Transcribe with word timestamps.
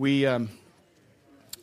We, 0.00 0.24
um, 0.24 0.48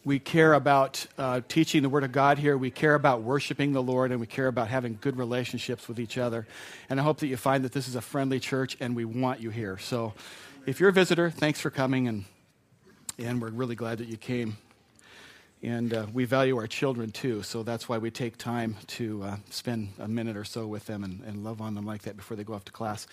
we 0.05 0.19
care 0.19 0.53
about 0.53 1.07
uh, 1.17 1.41
teaching 1.47 1.81
the 1.81 1.89
Word 1.89 2.03
of 2.03 2.11
God 2.11 2.37
here. 2.37 2.55
We 2.55 2.69
care 2.69 2.93
about 2.93 3.23
worshiping 3.23 3.73
the 3.73 3.81
Lord, 3.81 4.11
and 4.11 4.19
we 4.19 4.27
care 4.27 4.45
about 4.45 4.67
having 4.67 4.99
good 5.01 5.17
relationships 5.17 5.87
with 5.87 5.99
each 5.99 6.19
other. 6.19 6.45
And 6.87 6.99
I 6.99 7.03
hope 7.03 7.17
that 7.21 7.27
you 7.29 7.35
find 7.35 7.65
that 7.65 7.71
this 7.71 7.87
is 7.87 7.95
a 7.95 8.01
friendly 8.01 8.39
church, 8.39 8.77
and 8.79 8.95
we 8.95 9.05
want 9.05 9.41
you 9.41 9.49
here. 9.49 9.79
So 9.79 10.13
if 10.67 10.79
you're 10.79 10.89
a 10.89 10.93
visitor, 10.93 11.31
thanks 11.31 11.59
for 11.59 11.71
coming, 11.71 12.07
and, 12.07 12.25
and 13.17 13.41
we're 13.41 13.49
really 13.49 13.73
glad 13.73 13.97
that 13.97 14.07
you 14.07 14.17
came. 14.17 14.57
And 15.63 15.91
uh, 15.91 16.05
we 16.13 16.25
value 16.25 16.57
our 16.57 16.67
children 16.67 17.09
too, 17.09 17.41
so 17.41 17.63
that's 17.63 17.89
why 17.89 17.97
we 17.97 18.11
take 18.11 18.37
time 18.37 18.75
to 18.85 19.23
uh, 19.23 19.35
spend 19.49 19.93
a 19.97 20.07
minute 20.07 20.37
or 20.37 20.45
so 20.45 20.67
with 20.67 20.85
them 20.85 21.03
and, 21.03 21.23
and 21.23 21.43
love 21.43 21.59
on 21.59 21.73
them 21.73 21.87
like 21.87 22.03
that 22.03 22.15
before 22.15 22.37
they 22.37 22.43
go 22.43 22.53
off 22.53 22.65
to 22.65 22.71
class. 22.71 23.07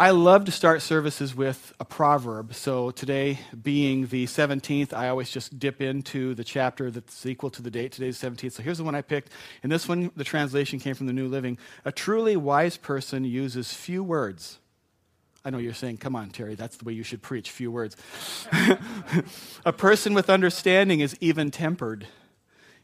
I 0.00 0.10
love 0.10 0.44
to 0.44 0.52
start 0.52 0.80
services 0.82 1.34
with 1.34 1.74
a 1.80 1.84
proverb. 1.84 2.54
So 2.54 2.92
today, 2.92 3.40
being 3.60 4.06
the 4.06 4.26
17th, 4.26 4.92
I 4.92 5.08
always 5.08 5.28
just 5.28 5.58
dip 5.58 5.82
into 5.82 6.36
the 6.36 6.44
chapter 6.44 6.88
that's 6.88 7.26
equal 7.26 7.50
to 7.50 7.62
the 7.62 7.70
date. 7.70 7.90
Today's 7.90 8.16
17th. 8.16 8.52
So 8.52 8.62
here's 8.62 8.78
the 8.78 8.84
one 8.84 8.94
I 8.94 9.02
picked. 9.02 9.32
And 9.64 9.72
this 9.72 9.88
one, 9.88 10.12
the 10.14 10.22
translation 10.22 10.78
came 10.78 10.94
from 10.94 11.08
the 11.08 11.12
New 11.12 11.26
Living. 11.26 11.58
A 11.84 11.90
truly 11.90 12.36
wise 12.36 12.76
person 12.76 13.24
uses 13.24 13.74
few 13.74 14.04
words. 14.04 14.60
I 15.44 15.50
know 15.50 15.58
you're 15.58 15.74
saying, 15.74 15.96
come 15.96 16.14
on, 16.14 16.30
Terry, 16.30 16.54
that's 16.54 16.76
the 16.76 16.84
way 16.84 16.92
you 16.92 17.02
should 17.02 17.20
preach, 17.20 17.50
few 17.50 17.72
words. 17.72 17.96
a 19.66 19.72
person 19.72 20.14
with 20.14 20.30
understanding 20.30 21.00
is 21.00 21.16
even 21.20 21.50
tempered. 21.50 22.06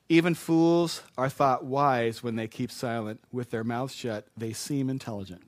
Even 0.08 0.34
fools 0.34 1.00
are 1.16 1.28
thought 1.28 1.64
wise 1.64 2.24
when 2.24 2.34
they 2.34 2.48
keep 2.48 2.72
silent. 2.72 3.20
With 3.30 3.50
their 3.50 3.62
mouths 3.62 3.94
shut, 3.94 4.26
they 4.36 4.52
seem 4.52 4.90
intelligent. 4.90 5.42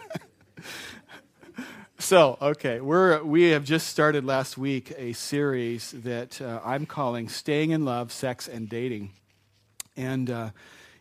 so, 1.98 2.38
okay, 2.40 2.80
we're, 2.80 3.22
we 3.22 3.50
have 3.50 3.64
just 3.64 3.88
started 3.88 4.24
last 4.24 4.58
week 4.58 4.92
a 4.96 5.12
series 5.12 5.92
that 5.92 6.40
uh, 6.40 6.60
I'm 6.64 6.86
calling 6.86 7.28
Staying 7.28 7.70
in 7.70 7.84
Love, 7.84 8.12
Sex, 8.12 8.48
and 8.48 8.68
Dating. 8.68 9.10
And 9.96 10.30
uh, 10.30 10.50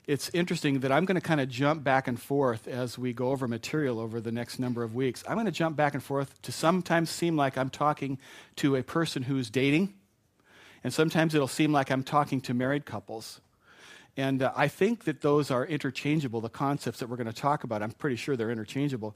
it's 0.08 0.30
interesting 0.34 0.80
that 0.82 0.92
I'm 0.92 1.06
going 1.06 1.16
to 1.16 1.22
kind 1.22 1.40
of 1.40 1.50
jump 1.50 1.84
back 1.84 2.08
and 2.08 2.20
forth 2.20 2.68
as 2.68 2.98
we 2.98 3.14
go 3.14 3.30
over 3.30 3.48
material 3.48 4.00
over 4.00 4.20
the 4.20 4.32
next 4.32 4.60
number 4.60 4.84
of 4.84 4.96
weeks. 4.96 5.24
I'm 5.28 5.36
going 5.36 5.46
to 5.46 5.52
jump 5.52 5.76
back 5.78 5.94
and 5.94 6.04
forth 6.04 6.42
to 6.42 6.52
sometimes 6.52 7.10
seem 7.10 7.38
like 7.38 7.58
I'm 7.58 7.70
talking 7.70 8.18
to 8.58 8.76
a 8.76 8.84
person 8.84 9.24
who's 9.24 9.50
dating, 9.50 9.94
and 10.84 10.94
sometimes 10.94 11.36
it'll 11.36 11.48
seem 11.48 11.72
like 11.72 11.92
I'm 11.92 12.04
talking 12.04 12.42
to 12.42 12.54
married 12.54 12.86
couples. 12.86 13.42
And 14.18 14.44
uh, 14.44 14.52
I 14.56 14.68
think 14.68 15.06
that 15.06 15.22
those 15.22 15.52
are 15.52 15.66
interchangeable, 15.66 16.42
the 16.42 16.50
concepts 16.50 17.00
that 17.00 17.10
we're 17.10 17.16
going 17.16 17.28
to 17.28 17.34
talk 17.34 17.64
about. 17.64 17.82
I'm 17.82 17.92
pretty 17.92 18.18
sure 18.18 18.36
they're 18.36 18.52
interchangeable. 18.52 19.16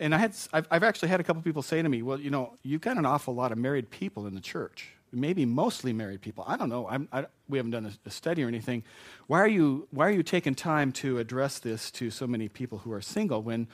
And 0.00 0.14
I 0.14 0.18
had, 0.18 0.34
I've, 0.52 0.66
I've 0.70 0.82
actually 0.82 1.08
had 1.10 1.20
a 1.20 1.24
couple 1.24 1.38
of 1.38 1.44
people 1.44 1.62
say 1.62 1.80
to 1.80 1.88
me, 1.88 2.02
well, 2.02 2.18
you 2.18 2.30
know, 2.30 2.54
you've 2.62 2.80
got 2.80 2.96
an 2.96 3.06
awful 3.06 3.34
lot 3.34 3.52
of 3.52 3.58
married 3.58 3.90
people 3.90 4.26
in 4.26 4.34
the 4.34 4.40
church. 4.40 4.88
Maybe 5.12 5.44
mostly 5.44 5.92
married 5.92 6.22
people. 6.22 6.42
I 6.46 6.56
don't 6.56 6.70
know. 6.70 6.88
I, 7.12 7.26
we 7.48 7.58
haven't 7.58 7.72
done 7.72 7.86
a, 7.86 8.08
a, 8.08 8.10
study 8.10 8.42
or 8.42 8.48
anything. 8.48 8.82
Why 9.26 9.40
are, 9.40 9.48
you, 9.48 9.86
why 9.90 10.08
are 10.08 10.10
you 10.10 10.22
taking 10.22 10.54
time 10.54 10.90
to 10.92 11.18
address 11.18 11.58
this 11.58 11.90
to 11.92 12.10
so 12.10 12.26
many 12.26 12.48
people 12.48 12.78
who 12.78 12.92
are 12.92 13.02
single 13.02 13.42
when, 13.42 13.68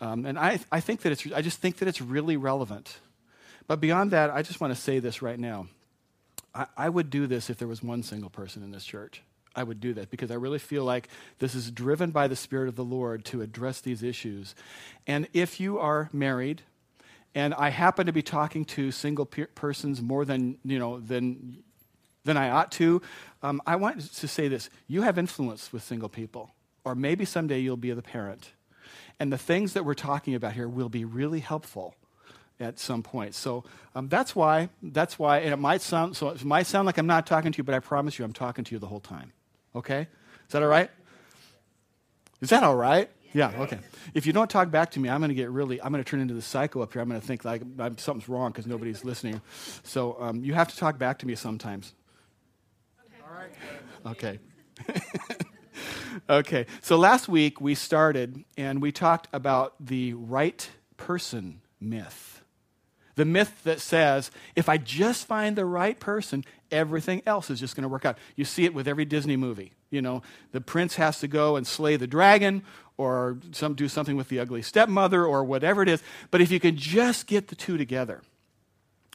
um, 0.00 0.24
and 0.24 0.38
I, 0.38 0.60
I 0.70 0.80
think 0.80 1.02
that 1.02 1.12
it's, 1.12 1.26
I 1.34 1.42
just 1.42 1.58
think 1.58 1.78
that 1.78 1.88
it's 1.88 2.00
really 2.00 2.36
relevant. 2.36 2.98
But 3.66 3.80
beyond 3.80 4.12
that, 4.12 4.30
I 4.30 4.42
just 4.42 4.60
want 4.60 4.72
to 4.72 4.80
say 4.80 5.00
this 5.00 5.20
right 5.20 5.38
now. 5.38 5.66
I, 6.54 6.66
I 6.76 6.88
would 6.88 7.10
do 7.10 7.26
this 7.26 7.50
if 7.50 7.58
there 7.58 7.68
was 7.68 7.82
one 7.82 8.04
single 8.04 8.30
person 8.30 8.62
in 8.62 8.70
this 8.70 8.84
church. 8.84 9.22
I 9.58 9.64
would 9.64 9.80
do 9.80 9.92
that 9.94 10.10
because 10.10 10.30
I 10.30 10.34
really 10.34 10.60
feel 10.60 10.84
like 10.84 11.08
this 11.40 11.54
is 11.56 11.72
driven 11.72 12.12
by 12.12 12.28
the 12.28 12.36
Spirit 12.36 12.68
of 12.68 12.76
the 12.76 12.84
Lord 12.84 13.24
to 13.26 13.42
address 13.42 13.80
these 13.80 14.04
issues. 14.04 14.54
And 15.04 15.26
if 15.32 15.58
you 15.58 15.80
are 15.80 16.08
married, 16.12 16.62
and 17.34 17.52
I 17.54 17.70
happen 17.70 18.06
to 18.06 18.12
be 18.12 18.22
talking 18.22 18.64
to 18.66 18.92
single 18.92 19.26
pe- 19.26 19.46
persons 19.46 20.00
more 20.00 20.24
than 20.24 20.58
you 20.64 20.78
know 20.78 21.00
than 21.00 21.64
than 22.24 22.36
I 22.36 22.50
ought 22.50 22.70
to, 22.72 23.02
um, 23.42 23.60
I 23.66 23.74
want 23.76 24.00
to 24.00 24.28
say 24.28 24.46
this: 24.46 24.70
you 24.86 25.02
have 25.02 25.18
influence 25.18 25.72
with 25.72 25.82
single 25.82 26.08
people, 26.08 26.52
or 26.84 26.94
maybe 26.94 27.24
someday 27.24 27.58
you'll 27.58 27.76
be 27.76 27.92
the 27.92 28.02
parent, 28.02 28.52
and 29.18 29.32
the 29.32 29.38
things 29.38 29.72
that 29.72 29.84
we're 29.84 29.94
talking 29.94 30.36
about 30.36 30.52
here 30.52 30.68
will 30.68 30.88
be 30.88 31.04
really 31.04 31.40
helpful 31.40 31.96
at 32.60 32.78
some 32.78 33.02
point. 33.02 33.34
So 33.34 33.64
um, 33.94 34.08
that's 34.08 34.34
why. 34.36 34.68
That's 34.82 35.18
why, 35.18 35.38
and 35.38 35.52
it 35.52 35.58
might 35.58 35.80
sound 35.80 36.16
so. 36.16 36.28
It 36.28 36.44
might 36.44 36.66
sound 36.66 36.86
like 36.86 36.98
I'm 36.98 37.06
not 37.06 37.26
talking 37.26 37.52
to 37.52 37.58
you, 37.58 37.64
but 37.64 37.74
I 37.74 37.80
promise 37.80 38.18
you, 38.18 38.24
I'm 38.24 38.32
talking 38.32 38.64
to 38.64 38.74
you 38.74 38.78
the 38.78 38.86
whole 38.86 39.00
time. 39.00 39.32
Okay? 39.74 40.08
Is 40.46 40.52
that 40.52 40.62
all 40.62 40.68
right? 40.68 40.90
Is 42.40 42.50
that 42.50 42.62
all 42.62 42.76
right? 42.76 43.10
Yeah, 43.34 43.52
okay. 43.58 43.78
If 44.14 44.26
you 44.26 44.32
don't 44.32 44.48
talk 44.48 44.70
back 44.70 44.92
to 44.92 45.00
me, 45.00 45.08
I'm 45.08 45.20
going 45.20 45.28
to 45.28 45.34
get 45.34 45.50
really, 45.50 45.80
I'm 45.82 45.92
going 45.92 46.02
to 46.02 46.08
turn 46.08 46.20
into 46.20 46.34
the 46.34 46.42
psycho 46.42 46.80
up 46.80 46.92
here. 46.92 47.02
I'm 47.02 47.08
going 47.08 47.20
to 47.20 47.26
think 47.26 47.44
like 47.44 47.62
I'm, 47.78 47.98
something's 47.98 48.28
wrong 48.28 48.50
because 48.50 48.66
nobody's 48.66 49.04
listening. 49.04 49.40
So 49.82 50.16
um, 50.18 50.42
you 50.42 50.54
have 50.54 50.68
to 50.68 50.76
talk 50.76 50.98
back 50.98 51.18
to 51.18 51.26
me 51.26 51.34
sometimes. 51.34 51.94
All 53.22 53.36
right. 53.36 53.50
Okay. 54.06 54.38
okay. 56.30 56.66
So 56.80 56.96
last 56.96 57.28
week 57.28 57.60
we 57.60 57.74
started 57.74 58.44
and 58.56 58.80
we 58.80 58.92
talked 58.92 59.28
about 59.32 59.74
the 59.78 60.14
right 60.14 60.68
person 60.96 61.60
myth. 61.80 62.37
The 63.18 63.24
myth 63.24 63.64
that 63.64 63.80
says 63.80 64.30
if 64.54 64.68
I 64.68 64.76
just 64.76 65.26
find 65.26 65.56
the 65.56 65.64
right 65.64 65.98
person, 65.98 66.44
everything 66.70 67.20
else 67.26 67.50
is 67.50 67.58
just 67.58 67.74
going 67.74 67.82
to 67.82 67.88
work 67.88 68.04
out. 68.04 68.16
You 68.36 68.44
see 68.44 68.64
it 68.64 68.72
with 68.72 68.86
every 68.86 69.04
Disney 69.04 69.36
movie. 69.36 69.72
You 69.90 70.02
know, 70.02 70.22
the 70.52 70.60
prince 70.60 70.94
has 70.94 71.18
to 71.18 71.26
go 71.26 71.56
and 71.56 71.66
slay 71.66 71.96
the 71.96 72.06
dragon 72.06 72.62
or 72.96 73.38
some 73.50 73.74
do 73.74 73.88
something 73.88 74.16
with 74.16 74.28
the 74.28 74.38
ugly 74.38 74.62
stepmother 74.62 75.26
or 75.26 75.42
whatever 75.42 75.82
it 75.82 75.88
is. 75.88 76.00
But 76.30 76.42
if 76.42 76.52
you 76.52 76.60
can 76.60 76.76
just 76.76 77.26
get 77.26 77.48
the 77.48 77.56
two 77.56 77.76
together, 77.76 78.22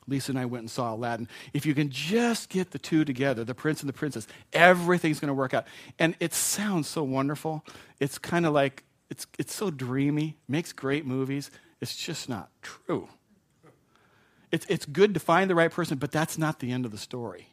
Lisa 0.05 0.33
and 0.33 0.39
I 0.39 0.47
went 0.47 0.63
and 0.63 0.69
saw 0.69 0.93
Aladdin. 0.93 1.29
If 1.53 1.65
you 1.65 1.73
can 1.73 1.89
just 1.89 2.49
get 2.49 2.71
the 2.71 2.79
two 2.79 3.05
together, 3.05 3.45
the 3.45 3.55
prince 3.55 3.79
and 3.79 3.87
the 3.87 3.93
princess, 3.93 4.27
everything's 4.51 5.21
going 5.21 5.29
to 5.29 5.33
work 5.33 5.53
out. 5.53 5.65
And 5.97 6.13
it 6.19 6.33
sounds 6.33 6.89
so 6.89 7.03
wonderful. 7.03 7.63
It's 8.01 8.17
kind 8.17 8.45
of 8.45 8.51
like, 8.51 8.83
it's, 9.09 9.27
it's 9.39 9.55
so 9.55 9.71
dreamy, 9.71 10.35
makes 10.49 10.73
great 10.73 11.05
movies. 11.05 11.51
It's 11.79 11.95
just 11.95 12.27
not 12.27 12.49
true 12.61 13.07
it's, 14.53 14.67
it's 14.69 14.85
good 14.85 15.15
to 15.15 15.19
find 15.19 15.49
the 15.49 15.55
right 15.55 15.71
person, 15.71 15.97
but 15.97 16.11
that's 16.11 16.37
not 16.37 16.59
the 16.59 16.71
end 16.71 16.85
of 16.85 16.91
the 16.91 16.97
story. 16.97 17.47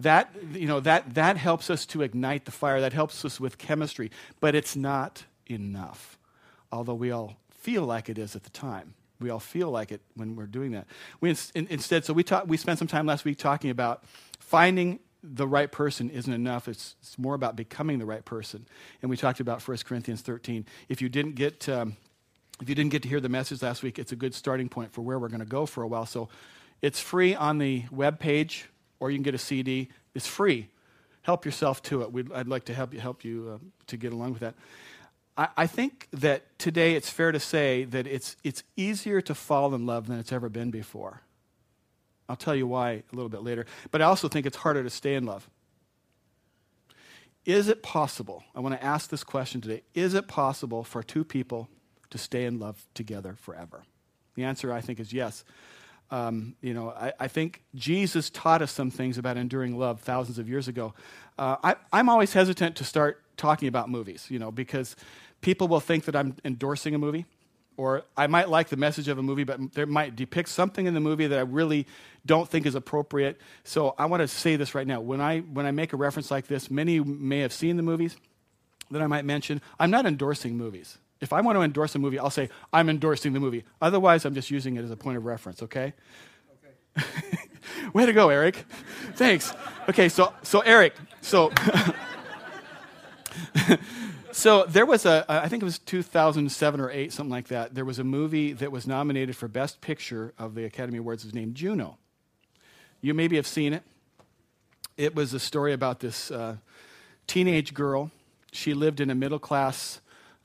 That, 0.00 0.34
you 0.52 0.66
know, 0.66 0.80
that, 0.80 1.14
that 1.14 1.36
helps 1.36 1.70
us 1.70 1.86
to 1.86 2.02
ignite 2.02 2.44
the 2.44 2.50
fire, 2.50 2.80
that 2.80 2.92
helps 2.92 3.24
us 3.24 3.38
with 3.38 3.56
chemistry, 3.56 4.10
but 4.40 4.56
it's 4.56 4.74
not 4.74 5.24
enough, 5.46 6.18
although 6.72 6.94
we 6.94 7.12
all 7.12 7.36
feel 7.50 7.84
like 7.84 8.08
it 8.08 8.18
is 8.18 8.34
at 8.34 8.42
the 8.42 8.50
time. 8.50 8.94
We 9.20 9.30
all 9.30 9.38
feel 9.38 9.70
like 9.70 9.92
it 9.92 10.00
when 10.16 10.34
we're 10.34 10.46
doing 10.46 10.72
that. 10.72 10.88
We, 11.20 11.30
in, 11.30 11.68
instead, 11.70 12.04
so 12.04 12.12
we, 12.12 12.24
talk, 12.24 12.48
we 12.48 12.56
spent 12.56 12.80
some 12.80 12.88
time 12.88 13.06
last 13.06 13.24
week 13.24 13.38
talking 13.38 13.70
about 13.70 14.02
finding 14.40 14.98
the 15.22 15.46
right 15.46 15.70
person 15.70 16.10
isn't 16.10 16.32
enough. 16.32 16.66
It's, 16.66 16.96
it's, 17.00 17.16
more 17.16 17.34
about 17.34 17.54
becoming 17.54 18.00
the 18.00 18.06
right 18.06 18.24
person. 18.24 18.66
And 19.02 19.10
we 19.10 19.16
talked 19.16 19.38
about 19.38 19.66
1 19.66 19.76
Corinthians 19.84 20.22
13. 20.22 20.66
If 20.88 21.00
you 21.00 21.08
didn't 21.08 21.36
get 21.36 21.68
um, 21.68 21.96
if 22.60 22.68
you 22.68 22.74
didn't 22.74 22.90
get 22.90 23.02
to 23.02 23.08
hear 23.08 23.20
the 23.20 23.28
message 23.28 23.62
last 23.62 23.82
week, 23.82 23.98
it's 23.98 24.12
a 24.12 24.16
good 24.16 24.34
starting 24.34 24.68
point 24.68 24.92
for 24.92 25.00
where 25.00 25.18
we're 25.18 25.28
going 25.28 25.40
to 25.40 25.46
go 25.46 25.66
for 25.66 25.82
a 25.82 25.88
while. 25.88 26.06
So 26.06 26.28
it's 26.82 27.00
free 27.00 27.34
on 27.34 27.58
the 27.58 27.84
web 27.90 28.18
page, 28.18 28.68
or 28.98 29.10
you 29.10 29.16
can 29.16 29.22
get 29.22 29.34
a 29.34 29.38
CD. 29.38 29.88
It's 30.14 30.26
free. 30.26 30.68
Help 31.22 31.44
yourself 31.44 31.82
to 31.84 32.02
it. 32.02 32.12
We'd, 32.12 32.32
I'd 32.32 32.48
like 32.48 32.64
to 32.66 32.74
help 32.74 32.92
you, 32.92 33.00
help 33.00 33.24
you 33.24 33.52
uh, 33.54 33.58
to 33.86 33.96
get 33.96 34.12
along 34.12 34.32
with 34.32 34.40
that. 34.40 34.54
I, 35.36 35.48
I 35.56 35.66
think 35.66 36.08
that 36.12 36.58
today 36.58 36.94
it's 36.94 37.08
fair 37.08 37.32
to 37.32 37.40
say 37.40 37.84
that 37.84 38.06
it's, 38.06 38.36
it's 38.44 38.62
easier 38.76 39.20
to 39.22 39.34
fall 39.34 39.74
in 39.74 39.86
love 39.86 40.06
than 40.06 40.18
it's 40.18 40.32
ever 40.32 40.48
been 40.48 40.70
before. 40.70 41.22
I'll 42.28 42.36
tell 42.36 42.54
you 42.54 42.66
why 42.66 42.90
a 42.90 43.16
little 43.16 43.28
bit 43.28 43.42
later. 43.42 43.66
But 43.90 44.02
I 44.02 44.04
also 44.04 44.28
think 44.28 44.46
it's 44.46 44.58
harder 44.58 44.82
to 44.82 44.90
stay 44.90 45.14
in 45.14 45.24
love. 45.24 45.48
Is 47.46 47.68
it 47.68 47.82
possible? 47.82 48.44
I 48.54 48.60
want 48.60 48.78
to 48.78 48.84
ask 48.84 49.08
this 49.08 49.24
question 49.24 49.60
today. 49.62 49.82
Is 49.94 50.12
it 50.14 50.28
possible 50.28 50.84
for 50.84 51.02
two 51.02 51.24
people 51.24 51.68
to 52.10 52.18
stay 52.18 52.44
in 52.44 52.58
love 52.58 52.86
together 52.94 53.36
forever? 53.40 53.82
The 54.34 54.44
answer, 54.44 54.72
I 54.72 54.80
think, 54.80 55.00
is 55.00 55.12
yes. 55.12 55.44
Um, 56.10 56.56
you 56.60 56.74
know, 56.74 56.90
I, 56.90 57.12
I, 57.20 57.28
think 57.28 57.62
Jesus 57.76 58.30
taught 58.30 58.62
us 58.62 58.72
some 58.72 58.90
things 58.90 59.16
about 59.16 59.36
enduring 59.36 59.78
love 59.78 60.00
thousands 60.00 60.40
of 60.40 60.48
years 60.48 60.66
ago. 60.66 60.92
Uh, 61.38 61.56
I, 61.62 61.76
I'm 61.92 62.08
always 62.08 62.32
hesitant 62.32 62.74
to 62.76 62.84
start 62.84 63.22
talking 63.36 63.68
about 63.68 63.88
movies, 63.88 64.26
you 64.28 64.40
know, 64.40 64.50
because 64.50 64.96
people 65.40 65.68
will 65.68 65.78
think 65.78 66.06
that 66.06 66.16
I'm 66.16 66.34
endorsing 66.44 66.96
a 66.96 66.98
movie, 66.98 67.26
or 67.76 68.02
I 68.16 68.26
might 68.26 68.48
like 68.48 68.70
the 68.70 68.76
message 68.76 69.06
of 69.06 69.18
a 69.18 69.22
movie, 69.22 69.44
but 69.44 69.72
there 69.72 69.86
might 69.86 70.16
depict 70.16 70.48
something 70.48 70.84
in 70.86 70.94
the 70.94 71.00
movie 71.00 71.28
that 71.28 71.38
I 71.38 71.42
really 71.42 71.86
don't 72.26 72.48
think 72.48 72.66
is 72.66 72.74
appropriate. 72.74 73.40
So 73.62 73.94
I 73.96 74.06
want 74.06 74.20
to 74.20 74.28
say 74.28 74.56
this 74.56 74.74
right 74.74 74.86
now. 74.86 75.00
When 75.00 75.20
I 75.20 75.40
when 75.40 75.64
I 75.64 75.70
make 75.70 75.92
a 75.92 75.96
reference 75.96 76.30
like 76.30 76.46
this, 76.48 76.70
many 76.70 77.00
may 77.00 77.38
have 77.38 77.52
seen 77.52 77.76
the 77.76 77.82
movies 77.82 78.16
that 78.90 79.00
I 79.00 79.06
might 79.06 79.24
mention. 79.24 79.62
I'm 79.78 79.90
not 79.90 80.06
endorsing 80.06 80.56
movies. 80.56 80.98
If 81.20 81.32
I 81.32 81.42
want 81.42 81.56
to 81.56 81.62
endorse 81.62 81.94
a 81.94 81.98
movie, 81.98 82.18
I'll 82.18 82.30
say, 82.30 82.48
I'm 82.72 82.88
endorsing 82.88 83.34
the 83.34 83.40
movie. 83.40 83.64
Otherwise, 83.80 84.24
I'm 84.24 84.34
just 84.34 84.50
using 84.50 84.76
it 84.76 84.84
as 84.84 84.90
a 84.90 84.96
point 84.96 85.18
of 85.18 85.26
reference, 85.26 85.62
okay? 85.62 85.92
Okay. 86.96 87.38
Way 87.92 88.06
to 88.06 88.12
go, 88.12 88.30
Eric. 88.30 88.64
Thanks. 89.14 89.52
Okay, 89.88 90.08
so, 90.08 90.32
so 90.42 90.60
Eric, 90.60 90.94
so. 91.20 91.52
so 94.32 94.64
there 94.66 94.86
was 94.86 95.04
a, 95.04 95.26
I 95.28 95.48
think 95.48 95.62
it 95.62 95.66
was 95.66 95.78
2007 95.78 96.80
or 96.80 96.90
8, 96.90 97.12
something 97.12 97.30
like 97.30 97.48
that. 97.48 97.74
There 97.74 97.84
was 97.84 97.98
a 97.98 98.04
movie 98.04 98.54
that 98.54 98.72
was 98.72 98.86
nominated 98.86 99.36
for 99.36 99.46
Best 99.46 99.82
Picture 99.82 100.32
of 100.38 100.54
the 100.54 100.64
Academy 100.64 100.98
Awards. 100.98 101.24
It 101.24 101.28
was 101.28 101.34
named 101.34 101.54
Juno. 101.54 101.98
You 103.02 103.12
maybe 103.12 103.36
have 103.36 103.46
seen 103.46 103.74
it. 103.74 103.82
It 104.96 105.14
was 105.14 105.34
a 105.34 105.40
story 105.40 105.72
about 105.72 106.00
this 106.00 106.30
uh, 106.30 106.56
teenage 107.26 107.74
girl. 107.74 108.10
She 108.52 108.74
lived 108.74 109.00
in 109.00 109.10
a 109.10 109.14
middle 109.14 109.38
class 109.38 110.00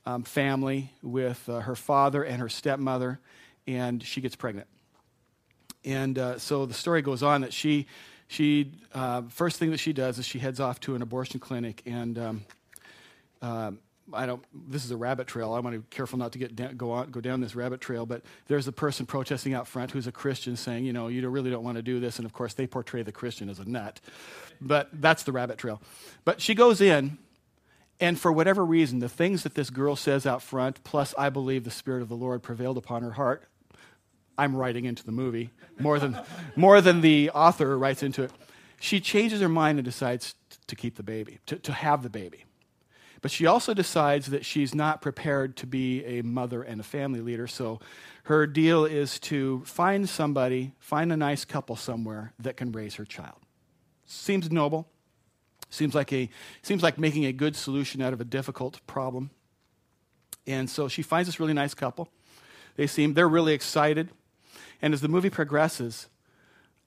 um, 0.05 0.23
family 0.23 0.91
with 1.01 1.47
uh, 1.49 1.59
her 1.61 1.75
father 1.75 2.23
and 2.23 2.41
her 2.41 2.49
stepmother, 2.49 3.19
and 3.67 4.03
she 4.03 4.21
gets 4.21 4.35
pregnant. 4.35 4.67
And 5.83 6.17
uh, 6.17 6.39
so 6.39 6.65
the 6.65 6.73
story 6.73 7.01
goes 7.01 7.23
on 7.23 7.41
that 7.41 7.53
she, 7.53 7.87
she 8.27 8.71
uh, 8.93 9.23
first 9.29 9.59
thing 9.59 9.71
that 9.71 9.79
she 9.79 9.93
does 9.93 10.17
is 10.17 10.25
she 10.25 10.39
heads 10.39 10.59
off 10.59 10.79
to 10.81 10.95
an 10.95 11.01
abortion 11.01 11.39
clinic, 11.39 11.81
and 11.85 12.17
um, 12.17 12.45
uh, 13.41 13.71
I 14.13 14.25
don't. 14.25 14.43
This 14.69 14.85
is 14.85 14.91
a 14.91 14.97
rabbit 14.97 15.27
trail. 15.27 15.53
I 15.53 15.59
want 15.59 15.75
to 15.75 15.79
be 15.79 15.87
careful 15.89 16.19
not 16.19 16.31
to 16.33 16.39
get 16.39 16.77
go 16.77 16.91
on, 16.91 17.09
go 17.09 17.21
down 17.21 17.41
this 17.41 17.55
rabbit 17.55 17.81
trail. 17.81 18.05
But 18.05 18.21
there's 18.47 18.67
a 18.67 18.71
person 18.71 19.05
protesting 19.05 19.53
out 19.53 19.67
front 19.67 19.91
who's 19.91 20.05
a 20.05 20.11
Christian, 20.11 20.55
saying, 20.55 20.85
you 20.85 20.93
know, 20.93 21.07
you 21.07 21.27
really 21.27 21.49
don't 21.49 21.63
want 21.63 21.77
to 21.77 21.81
do 21.81 21.99
this. 21.99 22.17
And 22.17 22.25
of 22.25 22.33
course, 22.33 22.53
they 22.53 22.67
portray 22.67 23.01
the 23.01 23.11
Christian 23.11 23.49
as 23.49 23.59
a 23.59 23.65
nut. 23.65 23.99
But 24.61 24.89
that's 24.93 25.23
the 25.23 25.31
rabbit 25.31 25.57
trail. 25.57 25.81
But 26.23 26.39
she 26.39 26.53
goes 26.53 26.81
in, 26.81 27.17
and 27.99 28.19
for 28.19 28.31
whatever 28.31 28.65
reason, 28.65 28.99
the 28.99 29.09
things 29.09 29.43
that 29.43 29.55
this 29.55 29.69
girl 29.69 29.95
says 29.95 30.25
out 30.25 30.41
front, 30.41 30.83
plus 30.83 31.13
I 31.17 31.29
believe 31.29 31.63
the 31.63 31.71
Spirit 31.71 32.01
of 32.01 32.09
the 32.09 32.15
Lord 32.15 32.43
prevailed 32.43 32.77
upon 32.77 33.03
her 33.03 33.11
heart. 33.11 33.47
I'm 34.37 34.55
writing 34.55 34.83
into 34.85 35.05
the 35.05 35.13
movie 35.13 35.51
more 35.79 35.97
than 35.97 36.19
more 36.55 36.81
than 36.81 37.01
the 37.01 37.29
author 37.31 37.77
writes 37.77 38.03
into 38.03 38.23
it. 38.23 38.31
She 38.79 38.99
changes 38.99 39.39
her 39.39 39.49
mind 39.49 39.79
and 39.79 39.85
decides 39.85 40.35
to 40.67 40.75
keep 40.75 40.95
the 40.95 41.03
baby, 41.03 41.39
to, 41.45 41.55
to 41.57 41.71
have 41.71 42.03
the 42.03 42.09
baby. 42.09 42.43
But 43.21 43.31
she 43.31 43.45
also 43.45 43.73
decides 43.73 44.27
that 44.27 44.45
she's 44.45 44.75
not 44.75 45.01
prepared 45.01 45.55
to 45.57 45.65
be 45.65 46.03
a 46.05 46.21
mother 46.21 46.61
and 46.61 46.79
a 46.79 46.83
family 46.83 47.21
leader. 47.21 47.47
So 47.47 47.79
her 48.25 48.45
deal 48.45 48.85
is 48.85 49.19
to 49.21 49.63
find 49.65 50.07
somebody, 50.07 50.73
find 50.77 51.11
a 51.11 51.17
nice 51.17 51.45
couple 51.45 51.75
somewhere 51.75 52.33
that 52.37 52.57
can 52.57 52.71
raise 52.71 52.95
her 52.95 53.05
child. 53.05 53.37
Seems 54.05 54.51
noble. 54.51 54.87
Seems 55.75 55.93
like, 55.93 56.13
a, 56.13 56.29
seems 56.61 56.81
like 56.81 56.97
making 56.97 57.25
a 57.25 57.33
good 57.33 57.55
solution 57.55 58.01
out 58.01 58.13
of 58.13 58.21
a 58.21 58.23
difficult 58.23 58.79
problem. 58.87 59.29
And 60.47 60.69
so 60.69 60.87
she 60.87 61.01
finds 61.01 61.27
this 61.27 61.39
really 61.39 61.53
nice 61.53 61.73
couple. 61.73 62.09
They 62.77 62.87
seem, 62.87 63.13
they're 63.13 63.27
really 63.27 63.53
excited. 63.53 64.09
And 64.81 64.93
as 64.93 65.01
the 65.01 65.07
movie 65.07 65.29
progresses, 65.29 66.07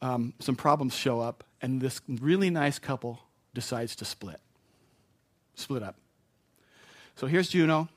um, 0.01 0.33
some 0.39 0.57
problems 0.57 0.95
show 0.95 1.21
up, 1.21 1.45
and 1.61 1.81
this 1.81 2.01
really 2.09 2.51
nice 2.51 2.79
couple 2.79 3.21
decides 3.53 3.97
to 3.97 4.05
split. 4.05 4.41
Split 5.55 5.83
up. 5.83 5.97
So 7.17 7.27
here's 7.27 7.49
Juno. 7.49 7.89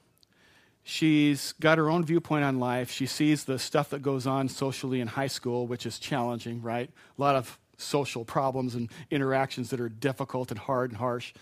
She's 0.83 1.53
got 1.53 1.77
her 1.77 1.89
own 1.89 2.03
viewpoint 2.03 2.43
on 2.43 2.59
life. 2.59 2.89
She 2.89 3.05
sees 3.05 3.43
the 3.43 3.59
stuff 3.59 3.91
that 3.91 4.01
goes 4.01 4.25
on 4.25 4.49
socially 4.49 4.99
in 4.99 5.07
high 5.07 5.27
school, 5.27 5.67
which 5.67 5.85
is 5.85 5.99
challenging, 5.99 6.61
right? 6.61 6.89
A 7.17 7.21
lot 7.21 7.35
of 7.35 7.59
social 7.81 8.25
problems 8.25 8.75
and 8.75 8.89
interactions 9.09 9.69
that 9.69 9.79
are 9.79 9.89
difficult 9.89 10.51
and 10.51 10.59
hard 10.59 10.91
and 10.91 10.97
harsh. 10.97 11.33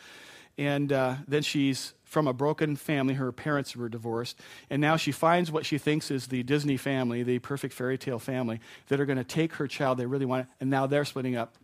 And 0.58 0.92
uh, 0.92 1.16
then 1.28 1.42
she's 1.42 1.94
from 2.04 2.28
a 2.28 2.34
broken 2.34 2.76
family. 2.76 3.14
Her 3.14 3.32
parents 3.32 3.76
were 3.76 3.88
divorced. 3.88 4.40
And 4.70 4.82
now 4.82 4.98
she 4.98 5.12
finds 5.12 5.52
what 5.52 5.66
she 5.66 5.78
thinks 5.78 6.12
is 6.12 6.28
the 6.28 6.44
Disney 6.44 6.76
family, 6.76 7.24
the 7.24 7.40
perfect 7.40 7.74
fairy 7.74 7.98
tale 7.98 8.20
family, 8.20 8.60
that 8.88 9.00
are 9.00 9.06
going 9.06 9.18
to 9.18 9.24
take 9.24 9.54
her 9.54 9.68
child. 9.68 9.98
They 9.98 10.06
really 10.06 10.26
want 10.26 10.48
it. 10.48 10.48
And 10.60 10.70
now 10.70 10.88
they're 10.88 11.06
splitting 11.06 11.36
up. 11.36 11.56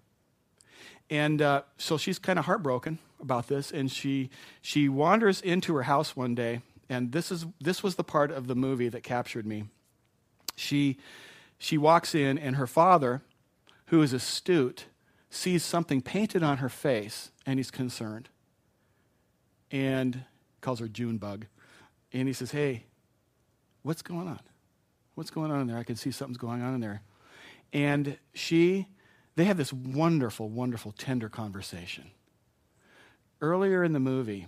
And 1.10 1.42
uh, 1.42 1.64
so 1.78 1.98
she's 1.98 2.20
kind 2.20 2.40
of 2.40 2.46
heartbroken 2.46 3.00
about 3.22 3.48
this, 3.48 3.72
and 3.72 3.92
she 3.92 4.30
she 4.62 4.90
wanders 4.90 5.42
into 5.42 5.76
her 5.76 5.84
house 5.84 6.16
one 6.16 6.36
day, 6.36 6.62
and 6.90 7.12
this 7.12 7.32
is 7.32 7.46
this 7.62 7.84
was 7.84 7.96
the 7.96 8.04
part 8.04 8.32
of 8.32 8.48
the 8.48 8.56
movie 8.56 8.90
that 8.90 9.04
captured 9.04 9.46
me. 9.46 9.66
She 10.56 10.98
she 11.58 11.78
walks 11.78 12.16
in, 12.16 12.38
and 12.38 12.56
her 12.56 12.68
father, 12.68 13.22
who 13.88 14.02
is 14.02 14.14
astute, 14.14 14.86
sees 15.30 15.64
something 15.64 16.02
painted 16.02 16.44
on 16.44 16.58
her 16.58 16.70
face, 16.70 17.32
and 17.46 17.60
he's 17.60 17.72
concerned, 17.72 18.30
and 19.72 20.24
calls 20.62 20.80
her 20.80 20.88
June 20.88 21.18
Bug, 21.18 21.46
and 22.12 22.28
he 22.28 22.34
says, 22.34 22.52
"Hey, 22.52 22.86
what's 23.82 24.02
going 24.02 24.28
on? 24.28 24.40
What's 25.16 25.30
going 25.30 25.52
on 25.52 25.62
in 25.62 25.68
there? 25.68 25.78
I 25.78 25.84
can 25.84 25.96
see 25.96 26.12
something's 26.12 26.38
going 26.38 26.62
on 26.62 26.74
in 26.74 26.82
there," 26.82 27.02
and 27.74 28.18
she 28.34 28.88
they 29.36 29.46
have 29.46 29.58
this 29.58 29.74
wonderful, 29.74 30.50
wonderful, 30.50 30.94
tender 30.94 31.30
conversation. 31.30 32.12
Earlier 33.42 33.84
in 33.84 33.94
the 33.94 34.00
movie, 34.00 34.48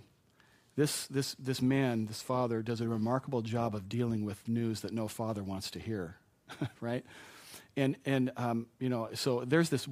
this, 0.76 1.08
this, 1.08 1.36
this 1.36 1.62
man, 1.62 2.06
this 2.06 2.22
father, 2.22 2.62
does 2.62 2.80
a 2.80 2.88
remarkable 2.88 3.42
job 3.42 3.76
of 3.76 3.90
dealing 3.90 4.24
with 4.24 4.48
news 4.48 4.82
that 4.82 4.94
no 4.94 5.08
father 5.08 5.44
wants 5.44 5.70
to 5.72 5.80
hear, 5.80 6.18
right? 6.82 7.06
And, 7.78 7.96
and 8.06 8.32
um, 8.36 8.66
you 8.80 8.90
know, 8.90 9.08
so 9.14 9.46
there's 9.46 9.70
this, 9.70 9.88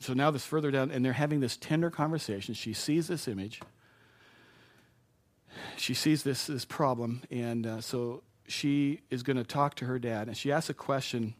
so 0.00 0.12
now 0.12 0.30
this 0.30 0.44
further 0.44 0.70
down, 0.70 0.90
and 0.90 1.04
they're 1.04 1.14
having 1.14 1.40
this 1.40 1.56
tender 1.56 1.90
conversation. 1.90 2.54
She 2.54 2.74
sees 2.74 3.08
this 3.08 3.26
image. 3.26 3.60
She 5.76 5.94
sees 5.94 6.22
this, 6.22 6.46
this 6.46 6.64
problem, 6.64 7.22
and 7.30 7.66
uh, 7.66 7.80
so 7.80 8.22
she 8.46 9.00
is 9.10 9.22
going 9.22 9.38
to 9.38 9.44
talk 9.44 9.74
to 9.76 9.86
her 9.86 9.98
dad, 9.98 10.28
and 10.28 10.36
she 10.36 10.52
asks 10.52 10.70
a 10.70 10.74
question 10.74 11.34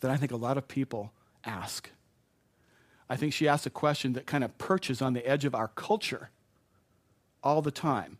that 0.00 0.10
I 0.10 0.16
think 0.16 0.30
a 0.30 0.36
lot 0.36 0.58
of 0.58 0.68
people 0.68 1.12
ask. 1.44 1.90
I 3.08 3.16
think 3.16 3.32
she 3.32 3.48
asks 3.48 3.66
a 3.66 3.70
question 3.70 4.12
that 4.14 4.26
kind 4.26 4.44
of 4.44 4.56
perches 4.58 5.02
on 5.02 5.12
the 5.14 5.26
edge 5.26 5.44
of 5.44 5.54
our 5.54 5.68
culture 5.68 6.30
all 7.42 7.62
the 7.62 7.70
time 7.70 8.18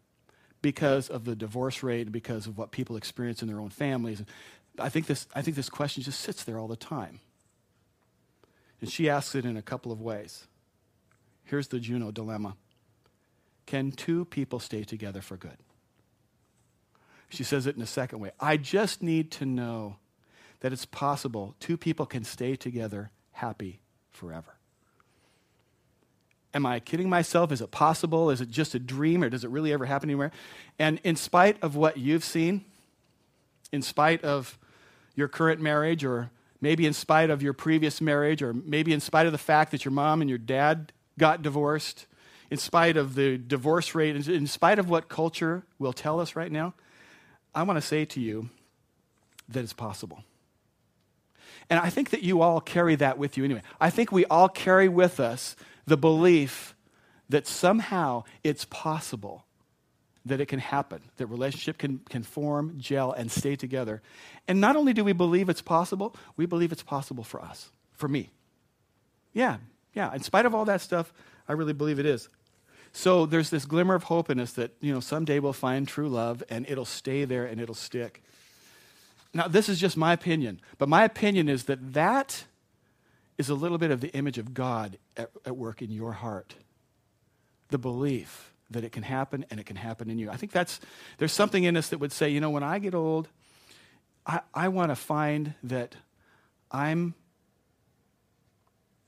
because 0.63 1.09
of 1.09 1.25
the 1.25 1.37
divorce 1.37 1.83
rate, 1.83 2.11
because 2.11 2.47
of 2.47 2.57
what 2.57 2.71
people 2.71 2.97
experience 2.97 3.43
in 3.43 3.49
their 3.49 3.61
own 3.61 3.71
families. 3.71 4.23
I 4.79 4.89
think 4.89 5.07
this, 5.07 5.27
I 5.35 5.43
think 5.43 5.57
this 5.57 5.69
question 5.69 6.03
just 6.03 6.21
sits 6.21 6.45
there 6.45 6.59
all 6.59 6.69
the 6.69 6.77
time. 6.77 7.21
And 8.81 8.91
she 8.91 9.09
asks 9.09 9.35
it 9.35 9.45
in 9.45 9.57
a 9.57 9.63
couple 9.63 9.93
of 9.93 10.01
ways. 10.01 10.47
Here's 11.45 11.69
the 11.69 11.79
Juno 11.79 12.11
dilemma 12.11 12.57
Can 13.67 13.93
two 13.93 14.25
people 14.25 14.59
stay 14.59 14.85
together 14.85 15.21
for 15.21 15.37
good? 15.37 15.59
She 17.29 17.45
says 17.45 17.67
it 17.67 17.77
in 17.77 17.83
a 17.83 17.87
second 17.87 18.21
way. 18.21 18.31
I 18.39 18.57
just 18.57 19.03
need 19.03 19.31
to 19.33 19.47
know 19.47 19.97
that 20.61 20.73
it's 20.73 20.87
possible 20.87 21.55
two 21.61 21.77
people 21.77 22.07
can 22.07 22.25
stay 22.25 22.57
together 22.57 23.11
happy 23.33 23.81
forever. 24.11 24.55
Am 26.55 26.65
I 26.65 26.79
kidding 26.79 27.09
myself? 27.09 27.51
Is 27.51 27.61
it 27.61 27.73
possible? 27.73 28.31
Is 28.31 28.41
it 28.41 28.49
just 28.49 28.77
a 28.77 28.79
dream 28.79 29.25
or 29.25 29.29
does 29.29 29.43
it 29.43 29.51
really 29.51 29.73
ever 29.73 29.87
happen 29.87 30.09
anywhere? 30.09 30.31
And 30.79 31.01
in 31.03 31.17
spite 31.17 31.57
of 31.63 31.75
what 31.75 31.97
you've 31.97 32.23
seen, 32.23 32.65
in 33.73 33.83
spite 33.83 34.23
of 34.23 34.57
your 35.15 35.29
current 35.29 35.61
marriage, 35.61 36.05
or 36.05 36.31
maybe 36.61 36.87
in 36.87 36.93
spite 36.93 37.31
of 37.31 37.43
your 37.43 37.53
previous 37.53 38.01
marriage, 38.01 38.43
or 38.43 38.53
maybe 38.53 38.93
in 38.93 39.01
spite 39.01 39.27
of 39.27 39.33
the 39.33 39.39
fact 39.39 39.71
that 39.71 39.85
your 39.85 39.93
mom 39.93 40.21
and 40.21 40.29
your 40.29 40.39
dad 40.39 40.93
got 41.19 41.43
divorced, 41.43 42.07
in 42.51 42.59
spite 42.59 42.97
of 42.97 43.15
the 43.15 43.39
divorce 43.39 43.95
rate, 43.95 44.17
in 44.29 44.47
spite 44.47 44.79
of 44.79 44.89
what 44.89 45.09
culture 45.09 45.65
will 45.79 45.93
tell 45.93 46.21
us 46.21 46.37
right 46.37 46.53
now, 46.53 46.75
I 47.55 47.63
want 47.63 47.77
to 47.79 47.87
say 47.87 48.05
to 48.05 48.21
you 48.21 48.51
that 49.49 49.63
it's 49.63 49.73
possible. 49.73 50.25
And 51.71 51.81
I 51.81 51.89
think 51.89 52.11
that 52.11 52.23
you 52.23 52.43
all 52.43 52.61
carry 52.61 52.95
that 52.97 53.19
with 53.19 53.37
you 53.37 53.45
anyway. 53.45 53.63
I 53.81 53.91
think 53.91 54.13
we 54.13 54.25
all 54.27 54.49
carry 54.49 54.89
with 54.89 55.19
us 55.21 55.57
the 55.87 55.97
belief 55.97 56.75
that 57.29 57.47
somehow 57.47 58.25
it's 58.43 58.67
possible 58.67 59.47
that 60.25 60.41
it 60.41 60.47
can 60.47 60.59
happen, 60.59 61.03
that 61.17 61.27
relationship 61.27 61.77
can, 61.77 61.99
can 62.09 62.23
form, 62.23 62.75
gel, 62.79 63.13
and 63.13 63.31
stay 63.31 63.57
together. 63.57 64.01
And 64.49 64.61
not 64.61 64.75
only 64.77 64.93
do 64.93 65.05
we 65.05 65.13
believe 65.13 65.49
it's 65.49 65.61
possible, 65.61 66.17
we 66.37 66.47
believe 66.47 66.73
it's 66.73 66.83
possible 66.83 67.25
for 67.25 67.43
us, 67.43 67.71
for 67.93 68.09
me. 68.09 68.31
Yeah, 69.33 69.59
yeah. 69.93 70.15
In 70.15 70.23
spite 70.23 70.47
of 70.47 70.55
all 70.55 70.65
that 70.65 70.81
stuff, 70.81 71.13
I 71.47 71.53
really 71.53 71.75
believe 71.75 71.99
it 71.99 72.07
is. 72.07 72.29
So 72.93 73.27
there's 73.27 73.51
this 73.51 73.67
glimmer 73.67 73.95
of 73.95 74.05
hope 74.05 74.31
in 74.31 74.39
us 74.41 74.53
that, 74.53 74.73
you 74.81 74.95
know, 74.95 75.01
someday 75.01 75.41
we'll 75.41 75.53
find 75.53 75.87
true 75.87 76.09
love 76.09 76.43
and 76.49 76.65
it'll 76.69 76.85
stay 76.85 77.25
there 77.25 77.45
and 77.45 77.61
it'll 77.61 77.75
stick. 77.75 78.23
Now, 79.35 79.49
this 79.49 79.69
is 79.69 79.81
just 79.81 79.97
my 79.97 80.13
opinion, 80.13 80.61
but 80.79 80.89
my 80.89 81.05
opinion 81.05 81.49
is 81.49 81.65
that 81.65 81.95
that 81.95 82.45
is 83.37 83.49
a 83.49 83.55
little 83.55 83.79
bit 83.79 83.91
of 83.91 84.01
the 84.01 84.13
image 84.15 84.39
of 84.39 84.55
God 84.55 84.97
at, 85.17 85.31
at 85.45 85.57
work 85.57 85.83
in 85.83 85.91
your 85.91 86.13
heart. 86.13 86.55
The 87.69 87.79
belief 87.79 88.54
that 88.75 88.85
it 88.85 88.93
can 88.93 89.03
happen 89.03 89.45
and 89.51 89.59
it 89.59 89.67
can 89.67 89.77
happen 89.77 90.11
in 90.11 90.19
you. 90.19 90.31
I 90.31 90.37
think 90.37 90.53
that's, 90.53 90.79
there's 91.19 91.33
something 91.33 91.65
in 91.65 91.77
us 91.77 91.89
that 91.89 91.99
would 91.99 92.13
say, 92.13 92.29
you 92.29 92.41
know, 92.41 92.51
when 92.51 92.63
I 92.63 92.79
get 92.79 92.95
old, 92.95 93.29
I, 94.27 94.41
I 94.53 94.69
want 94.69 94.91
to 94.91 94.97
find 94.97 95.55
that 95.65 95.97
I'm 96.71 97.15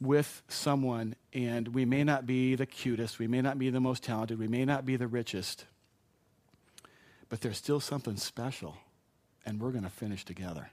with 0.01 0.43
someone 0.49 1.15
and 1.33 1.69
we 1.69 1.85
may 1.85 2.05
not 2.05 2.27
be 2.27 2.55
the 2.55 2.67
cutest, 2.67 3.19
we 3.19 3.27
may 3.27 3.41
not 3.41 3.59
be 3.59 3.71
the 3.71 3.81
most 3.81 4.03
talented, 4.03 4.39
we 4.39 4.49
may 4.49 4.65
not 4.65 4.85
be 4.85 4.97
the 4.97 5.07
richest, 5.07 5.65
but 7.29 7.41
there's 7.41 7.57
still 7.57 7.81
something 7.81 8.17
special 8.17 8.77
and 9.47 9.61
we're 9.61 9.71
going 9.71 9.85
to 9.85 9.91
finish 9.91 10.25
together. 10.25 10.71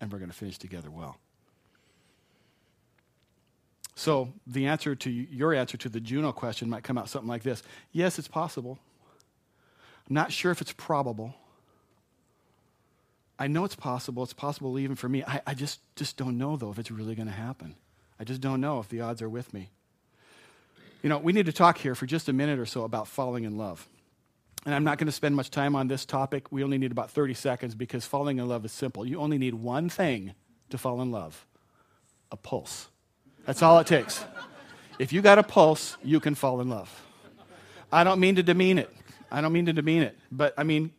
And 0.00 0.12
we're 0.12 0.18
going 0.18 0.30
to 0.30 0.36
finish 0.36 0.58
together 0.58 0.90
well. 0.90 1.18
So 3.98 4.32
the 4.46 4.66
answer 4.66 4.94
to 4.94 5.10
your 5.10 5.52
answer 5.52 5.76
to 5.76 5.88
the 5.88 5.98
Juno 5.98 6.30
question 6.30 6.70
might 6.70 6.84
come 6.84 6.96
out 6.96 7.08
something 7.08 7.28
like 7.28 7.42
this 7.42 7.64
Yes, 7.90 8.16
it's 8.20 8.28
possible. 8.28 8.78
I'm 10.08 10.14
not 10.14 10.30
sure 10.30 10.52
if 10.52 10.60
it's 10.60 10.72
probable. 10.72 11.34
I 13.40 13.48
know 13.48 13.64
it's 13.64 13.74
possible. 13.74 14.22
It's 14.22 14.32
possible 14.32 14.78
even 14.78 14.94
for 14.94 15.08
me. 15.08 15.24
I, 15.24 15.40
I 15.48 15.54
just, 15.54 15.80
just 15.96 16.16
don't 16.16 16.38
know, 16.38 16.56
though, 16.56 16.70
if 16.70 16.78
it's 16.78 16.92
really 16.92 17.16
going 17.16 17.26
to 17.26 17.34
happen. 17.34 17.74
I 18.20 18.24
just 18.24 18.40
don't 18.40 18.60
know 18.60 18.78
if 18.78 18.88
the 18.88 19.00
odds 19.00 19.20
are 19.20 19.28
with 19.28 19.52
me. 19.52 19.68
You 21.02 21.08
know, 21.08 21.18
we 21.18 21.32
need 21.32 21.46
to 21.46 21.52
talk 21.52 21.78
here 21.78 21.96
for 21.96 22.06
just 22.06 22.28
a 22.28 22.32
minute 22.32 22.60
or 22.60 22.66
so 22.66 22.84
about 22.84 23.08
falling 23.08 23.44
in 23.44 23.58
love. 23.58 23.88
And 24.64 24.74
I'm 24.74 24.84
not 24.84 24.98
going 24.98 25.06
to 25.06 25.12
spend 25.12 25.34
much 25.34 25.50
time 25.50 25.74
on 25.74 25.88
this 25.88 26.04
topic. 26.04 26.52
We 26.52 26.62
only 26.62 26.78
need 26.78 26.92
about 26.92 27.10
30 27.10 27.34
seconds 27.34 27.74
because 27.74 28.06
falling 28.06 28.38
in 28.38 28.48
love 28.48 28.64
is 28.64 28.72
simple. 28.72 29.04
You 29.04 29.18
only 29.18 29.38
need 29.38 29.54
one 29.54 29.88
thing 29.88 30.34
to 30.70 30.78
fall 30.78 31.02
in 31.02 31.10
love 31.10 31.44
a 32.30 32.36
pulse. 32.36 32.88
That's 33.48 33.62
all 33.62 33.78
it 33.78 33.86
takes. 33.86 34.22
If 34.98 35.10
you 35.10 35.22
got 35.22 35.38
a 35.38 35.42
pulse, 35.42 35.96
you 36.04 36.20
can 36.20 36.34
fall 36.34 36.60
in 36.60 36.68
love. 36.68 37.02
I 37.90 38.04
don't 38.04 38.20
mean 38.20 38.34
to 38.34 38.42
demean 38.42 38.76
it. 38.76 38.94
I 39.32 39.40
don't 39.40 39.54
mean 39.54 39.64
to 39.64 39.72
demean 39.72 40.02
it. 40.02 40.18
But 40.30 40.52
I 40.58 40.64
mean, 40.64 40.90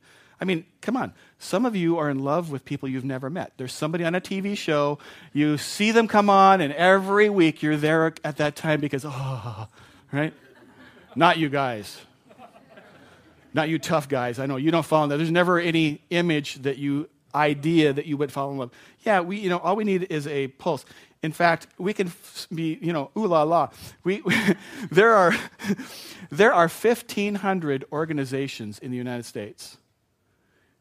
I 0.41 0.45
mean, 0.45 0.65
come 0.81 0.97
on. 0.97 1.13
Some 1.37 1.63
of 1.63 1.75
you 1.75 1.99
are 1.99 2.09
in 2.09 2.23
love 2.23 2.49
with 2.49 2.65
people 2.65 2.89
you've 2.89 3.05
never 3.05 3.29
met. 3.29 3.53
There's 3.57 3.71
somebody 3.71 4.03
on 4.03 4.15
a 4.15 4.19
TV 4.19 4.57
show, 4.57 4.97
you 5.31 5.59
see 5.59 5.91
them 5.91 6.07
come 6.07 6.27
on, 6.27 6.59
and 6.59 6.73
every 6.73 7.29
week 7.29 7.61
you're 7.61 7.77
there 7.77 8.15
at 8.23 8.37
that 8.37 8.55
time 8.55 8.81
because, 8.81 9.05
oh, 9.05 9.67
right? 10.11 10.33
Not 11.15 11.37
you 11.37 11.49
guys. 11.49 12.01
Not 13.53 13.69
you 13.69 13.77
tough 13.77 14.09
guys. 14.09 14.39
I 14.39 14.47
know 14.47 14.55
you 14.55 14.71
don't 14.71 14.83
fall 14.83 15.03
in 15.03 15.11
love. 15.11 15.19
There's 15.19 15.29
never 15.29 15.59
any 15.59 16.01
image 16.09 16.55
that 16.63 16.79
you 16.79 17.09
idea 17.33 17.93
that 17.93 18.05
you 18.05 18.17
would 18.17 18.31
fall 18.31 18.51
in 18.51 18.57
love. 18.57 18.71
Yeah, 19.05 19.21
we, 19.21 19.37
you 19.37 19.49
know, 19.49 19.59
all 19.59 19.75
we 19.75 19.83
need 19.83 20.07
is 20.09 20.27
a 20.27 20.47
pulse. 20.47 20.85
In 21.21 21.33
fact, 21.33 21.67
we 21.77 21.93
can 21.93 22.11
be, 22.53 22.77
you 22.81 22.93
know, 22.93 23.11
ooh 23.17 23.27
la 23.27 23.43
la. 23.43 23.69
We, 24.03 24.23
there 24.91 25.13
are 25.13 25.35
there 26.31 26.53
are 26.53 26.69
1,500 26.69 27.85
organizations 27.91 28.79
in 28.79 28.91
the 28.91 28.97
United 28.97 29.25
States 29.25 29.77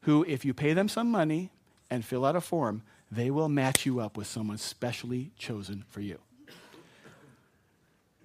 who, 0.03 0.25
if 0.29 0.45
you 0.45 0.55
pay 0.55 0.75
them 0.75 0.89
some 0.89 1.11
money 1.11 1.51
and 1.91 2.05
fill 2.05 2.25
out 2.25 2.37
a 2.37 2.41
form, 2.41 2.83
they 3.11 3.31
will 3.31 3.49
match 3.49 3.87
you 3.87 4.01
up 4.01 4.17
with 4.17 4.27
someone 4.27 4.59
specially 4.59 5.33
chosen 5.39 5.85
for 5.89 6.01
you. 6.01 6.19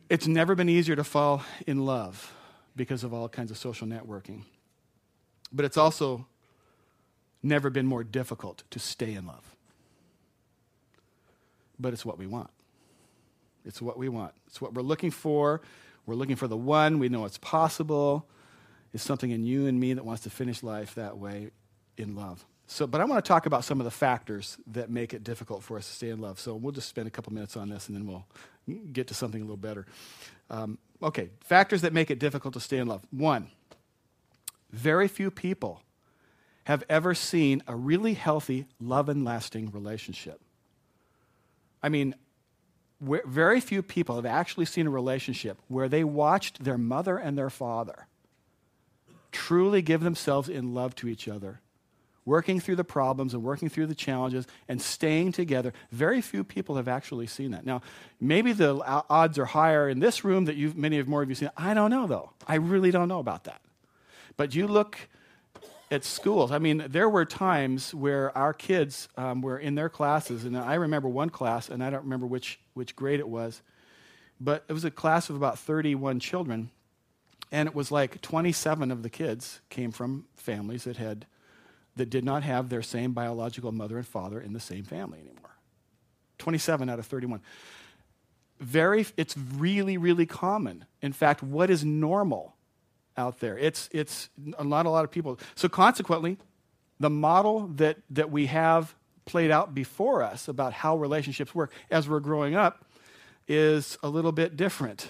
It's 0.09 0.27
never 0.27 0.53
been 0.53 0.69
easier 0.69 0.95
to 0.95 1.03
fall 1.03 1.43
in 1.65 1.85
love 1.85 2.33
because 2.75 3.03
of 3.03 3.13
all 3.13 3.29
kinds 3.29 3.49
of 3.49 3.57
social 3.57 3.87
networking. 3.87 4.43
But 5.51 5.65
it's 5.65 5.77
also 5.77 6.27
never 7.41 7.69
been 7.69 7.85
more 7.85 8.03
difficult 8.03 8.63
to 8.71 8.79
stay 8.79 9.13
in 9.13 9.25
love. 9.25 9.52
But 11.79 11.93
it's 11.93 12.05
what 12.05 12.17
we 12.17 12.27
want. 12.27 12.49
It's 13.65 13.81
what 13.81 13.97
we 13.97 14.09
want. 14.09 14.33
It's 14.47 14.61
what 14.61 14.73
we're 14.73 14.81
looking 14.81 15.11
for. 15.11 15.61
We're 16.05 16.15
looking 16.15 16.35
for 16.35 16.47
the 16.47 16.57
one. 16.57 16.99
We 16.99 17.09
know 17.09 17.25
it's 17.25 17.37
possible. 17.37 18.27
It's 18.93 19.03
something 19.03 19.31
in 19.31 19.43
you 19.43 19.67
and 19.67 19.79
me 19.79 19.93
that 19.93 20.05
wants 20.05 20.23
to 20.23 20.29
finish 20.29 20.61
life 20.63 20.95
that 20.95 21.17
way 21.17 21.51
in 21.97 22.15
love. 22.15 22.45
So, 22.67 22.87
but 22.87 23.01
I 23.01 23.05
want 23.05 23.23
to 23.23 23.27
talk 23.27 23.45
about 23.45 23.63
some 23.65 23.79
of 23.79 23.85
the 23.85 23.91
factors 23.91 24.57
that 24.67 24.89
make 24.89 25.13
it 25.13 25.23
difficult 25.23 25.63
for 25.63 25.77
us 25.77 25.87
to 25.87 25.93
stay 25.93 26.09
in 26.09 26.19
love. 26.19 26.39
So 26.39 26.55
we'll 26.55 26.71
just 26.71 26.89
spend 26.89 27.07
a 27.07 27.11
couple 27.11 27.33
minutes 27.33 27.57
on 27.57 27.69
this 27.69 27.87
and 27.87 27.97
then 27.97 28.07
we'll 28.07 28.25
get 28.91 29.07
to 29.07 29.13
something 29.13 29.41
a 29.41 29.43
little 29.43 29.57
better. 29.57 29.85
Um, 30.49 30.77
okay, 31.01 31.29
factors 31.41 31.81
that 31.81 31.93
make 31.93 32.09
it 32.09 32.19
difficult 32.19 32.53
to 32.53 32.59
stay 32.59 32.77
in 32.77 32.87
love. 32.87 33.05
One, 33.11 33.49
very 34.71 35.07
few 35.07 35.29
people 35.29 35.81
have 36.65 36.83
ever 36.89 37.13
seen 37.13 37.61
a 37.67 37.75
really 37.75 38.13
healthy, 38.13 38.65
love 38.79 39.09
and 39.09 39.25
lasting 39.25 39.71
relationship. 39.71 40.39
I 41.83 41.89
mean, 41.89 42.15
very 43.01 43.59
few 43.59 43.83
people 43.83 44.15
have 44.15 44.25
actually 44.25 44.65
seen 44.65 44.87
a 44.87 44.89
relationship 44.89 45.57
where 45.67 45.89
they 45.89 46.05
watched 46.05 46.63
their 46.63 46.77
mother 46.77 47.17
and 47.17 47.37
their 47.37 47.49
father 47.49 48.07
truly 49.33 49.81
give 49.81 50.01
themselves 50.01 50.47
in 50.47 50.73
love 50.73 50.95
to 50.95 51.09
each 51.09 51.27
other, 51.27 51.59
working 52.23 52.61
through 52.61 52.77
the 52.77 52.83
problems 52.83 53.33
and 53.33 53.43
working 53.43 53.67
through 53.67 53.87
the 53.87 53.95
challenges 53.95 54.47
and 54.69 54.81
staying 54.81 55.33
together. 55.33 55.73
Very 55.91 56.21
few 56.21 56.43
people 56.43 56.77
have 56.77 56.87
actually 56.87 57.27
seen 57.27 57.51
that. 57.51 57.65
Now, 57.65 57.81
maybe 58.21 58.53
the 58.53 58.81
odds 59.09 59.37
are 59.37 59.45
higher 59.45 59.89
in 59.89 59.99
this 59.99 60.23
room 60.23 60.45
that 60.45 60.55
you've, 60.55 60.77
many 60.77 60.99
of 60.99 61.07
more 61.07 61.23
of 61.23 61.29
you 61.29 61.35
seen. 61.35 61.49
I 61.57 61.73
don't 61.73 61.89
know, 61.89 62.07
though. 62.07 62.31
I 62.47 62.55
really 62.55 62.91
don't 62.91 63.09
know 63.09 63.19
about 63.19 63.43
that. 63.45 63.61
But 64.37 64.55
you 64.55 64.67
look 64.67 64.97
at 65.91 66.03
schools. 66.03 66.51
I 66.51 66.59
mean, 66.59 66.85
there 66.89 67.09
were 67.09 67.25
times 67.25 67.93
where 67.93 68.35
our 68.37 68.53
kids 68.53 69.07
um, 69.17 69.41
were 69.41 69.57
in 69.57 69.75
their 69.75 69.89
classes, 69.89 70.43
and 70.43 70.57
I 70.57 70.75
remember 70.75 71.07
one 71.07 71.29
class, 71.29 71.69
and 71.69 71.83
I 71.83 71.89
don't 71.89 72.03
remember 72.03 72.25
which, 72.25 72.59
which 72.73 72.95
grade 72.95 73.19
it 73.19 73.27
was, 73.27 73.61
but 74.39 74.63
it 74.67 74.73
was 74.73 74.85
a 74.85 74.91
class 74.91 75.29
of 75.29 75.35
about 75.35 75.59
31 75.59 76.19
children, 76.19 76.71
and 77.51 77.67
it 77.67 77.75
was 77.75 77.91
like 77.91 78.21
27 78.21 78.91
of 78.91 79.03
the 79.03 79.09
kids 79.09 79.61
came 79.69 79.91
from 79.91 80.25
families 80.35 80.85
that 80.85 80.97
had 80.97 81.25
that 81.95 82.09
did 82.09 82.25
not 82.25 82.43
have 82.43 82.69
their 82.69 82.81
same 82.81 83.13
biological 83.13 83.71
mother 83.71 83.97
and 83.97 84.07
father 84.07 84.41
in 84.41 84.53
the 84.53 84.59
same 84.59 84.83
family 84.83 85.19
anymore. 85.19 85.55
27 86.39 86.89
out 86.89 86.99
of 86.99 87.05
31. 87.05 87.41
Very, 88.59 89.05
it's 89.17 89.37
really, 89.37 89.97
really 89.97 90.25
common. 90.25 90.85
In 91.01 91.13
fact, 91.13 91.43
what 91.43 91.69
is 91.69 91.85
normal 91.85 92.55
out 93.17 93.39
there. 93.39 93.57
It's, 93.57 93.89
it's 93.91 94.29
not 94.37 94.85
a 94.85 94.89
lot 94.89 95.03
of 95.03 95.11
people. 95.11 95.39
So, 95.55 95.69
consequently, 95.69 96.37
the 96.99 97.09
model 97.09 97.67
that, 97.75 97.97
that 98.11 98.31
we 98.31 98.47
have 98.47 98.95
played 99.25 99.51
out 99.51 99.73
before 99.73 100.23
us 100.23 100.47
about 100.47 100.73
how 100.73 100.97
relationships 100.97 101.55
work 101.55 101.71
as 101.89 102.09
we're 102.09 102.19
growing 102.19 102.55
up 102.55 102.85
is 103.47 103.97
a 104.03 104.09
little 104.09 104.31
bit 104.31 104.55
different. 104.55 105.09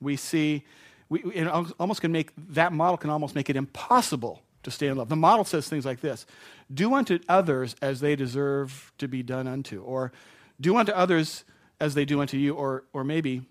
We 0.00 0.16
see, 0.16 0.64
we, 1.08 1.22
it 1.34 1.46
almost 1.46 2.00
can 2.00 2.12
make, 2.12 2.30
that 2.36 2.72
model 2.72 2.96
can 2.96 3.10
almost 3.10 3.34
make 3.34 3.50
it 3.50 3.56
impossible 3.56 4.42
to 4.62 4.70
stay 4.70 4.88
in 4.88 4.96
love. 4.96 5.08
The 5.08 5.16
model 5.16 5.44
says 5.44 5.68
things 5.68 5.86
like 5.86 6.00
this 6.00 6.26
Do 6.72 6.94
unto 6.94 7.18
others 7.28 7.74
as 7.80 8.00
they 8.00 8.16
deserve 8.16 8.92
to 8.98 9.08
be 9.08 9.22
done 9.22 9.46
unto, 9.46 9.82
or 9.82 10.12
do 10.60 10.76
unto 10.76 10.92
others 10.92 11.44
as 11.80 11.94
they 11.94 12.04
do 12.04 12.20
unto 12.20 12.36
you, 12.36 12.54
or, 12.54 12.84
or 12.92 13.04
maybe 13.04 13.42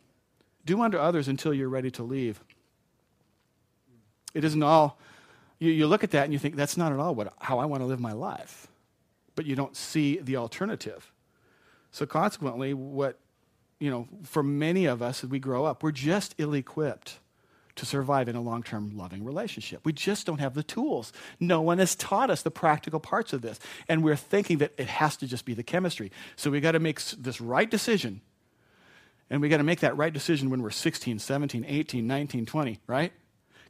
do 0.66 0.82
unto 0.82 0.98
others 0.98 1.28
until 1.28 1.54
you're 1.54 1.70
ready 1.70 1.90
to 1.92 2.04
leave. 2.04 2.44
It 4.34 4.44
isn't 4.44 4.64
all, 4.64 5.00
you, 5.60 5.72
you 5.72 5.88
look 5.88 6.04
at 6.04 6.12
that 6.12 6.26
and 6.26 6.34
you 6.34 6.40
think, 6.40 6.56
that's 6.56 6.78
not 6.78 6.92
at 6.92 7.00
all 7.00 7.16
what, 7.16 7.34
how 7.40 7.60
I 7.60 7.66
want 7.66 7.82
to 7.82 7.86
live 7.86 8.00
my 8.00 8.14
life. 8.14 8.68
But 9.36 9.46
you 9.46 9.56
don't 9.56 9.76
see 9.76 10.20
the 10.20 10.38
alternative. 10.38 11.12
So 11.92 12.06
consequently, 12.06 12.74
what, 12.74 13.20
you 13.80 13.90
know, 13.90 14.08
for 14.24 14.44
many 14.44 14.86
of 14.86 15.02
us 15.02 15.24
as 15.24 15.30
we 15.30 15.40
grow 15.40 15.66
up, 15.66 15.84
we're 15.84 15.92
just 15.92 16.36
ill 16.38 16.54
equipped 16.54 17.20
to 17.76 17.86
survive 17.86 18.28
in 18.28 18.36
a 18.36 18.42
long 18.42 18.64
term 18.64 18.98
loving 18.98 19.24
relationship. 19.24 19.82
We 19.86 19.94
just 19.94 20.26
don't 20.26 20.40
have 20.40 20.54
the 20.54 20.64
tools. 20.64 21.14
No 21.40 21.62
one 21.62 21.78
has 21.78 21.96
taught 21.96 22.30
us 22.30 22.42
the 22.42 22.52
practical 22.52 23.00
parts 23.00 23.34
of 23.34 23.42
this. 23.42 23.60
And 23.88 24.04
we're 24.04 24.16
thinking 24.16 24.58
that 24.58 24.74
it 24.78 24.88
has 24.88 25.16
to 25.18 25.28
just 25.28 25.46
be 25.46 25.54
the 25.54 25.64
chemistry. 25.64 26.12
So 26.36 26.52
we 26.52 26.60
got 26.60 26.72
to 26.74 26.80
make 26.80 27.00
this 27.02 27.40
right 27.40 27.70
decision. 27.70 28.22
And 29.30 29.42
we 29.42 29.50
got 29.50 29.58
to 29.58 29.64
make 29.64 29.82
that 29.82 29.96
right 29.96 30.14
decision 30.14 30.50
when 30.50 30.62
we're 30.62 30.72
16, 30.72 31.20
17, 31.20 31.66
18, 31.68 32.08
19, 32.08 32.46
20, 32.46 32.80
right? 32.88 33.14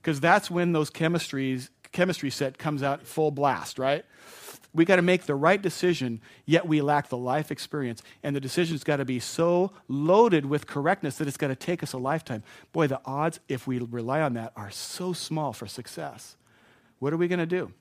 Because 0.07 0.21
that's 0.21 0.49
when 0.49 0.71
those 0.71 0.89
chemistries 0.89 1.67
chemistry 1.91 2.29
set 2.29 2.57
comes 2.57 2.81
out 2.81 3.05
full 3.05 3.29
blast, 3.29 3.77
right? 3.77 4.05
We 4.73 4.85
got 4.85 4.95
to 4.95 5.01
make 5.01 5.23
the 5.23 5.35
right 5.35 5.61
decision, 5.61 6.21
yet 6.45 6.65
we 6.65 6.79
lack 6.79 7.09
the 7.09 7.17
life 7.17 7.51
experience. 7.51 8.01
And 8.23 8.33
the 8.33 8.39
decision's 8.39 8.85
got 8.85 8.97
to 8.97 9.05
be 9.05 9.19
so 9.19 9.73
loaded 9.89 10.45
with 10.45 10.65
correctness 10.65 11.17
that 11.17 11.27
it's 11.27 11.35
got 11.35 11.49
to 11.49 11.57
take 11.57 11.83
us 11.83 11.91
a 11.91 11.97
lifetime. 11.97 12.43
Boy, 12.71 12.87
the 12.87 13.01
odds, 13.03 13.41
if 13.49 13.67
we 13.67 13.79
rely 13.79 14.21
on 14.21 14.33
that, 14.35 14.53
are 14.55 14.71
so 14.71 15.11
small 15.11 15.51
for 15.51 15.67
success. 15.67 16.37
What 16.99 17.11
are 17.11 17.17
we 17.17 17.27
going 17.27 17.39
to 17.39 17.45
do? 17.45 17.73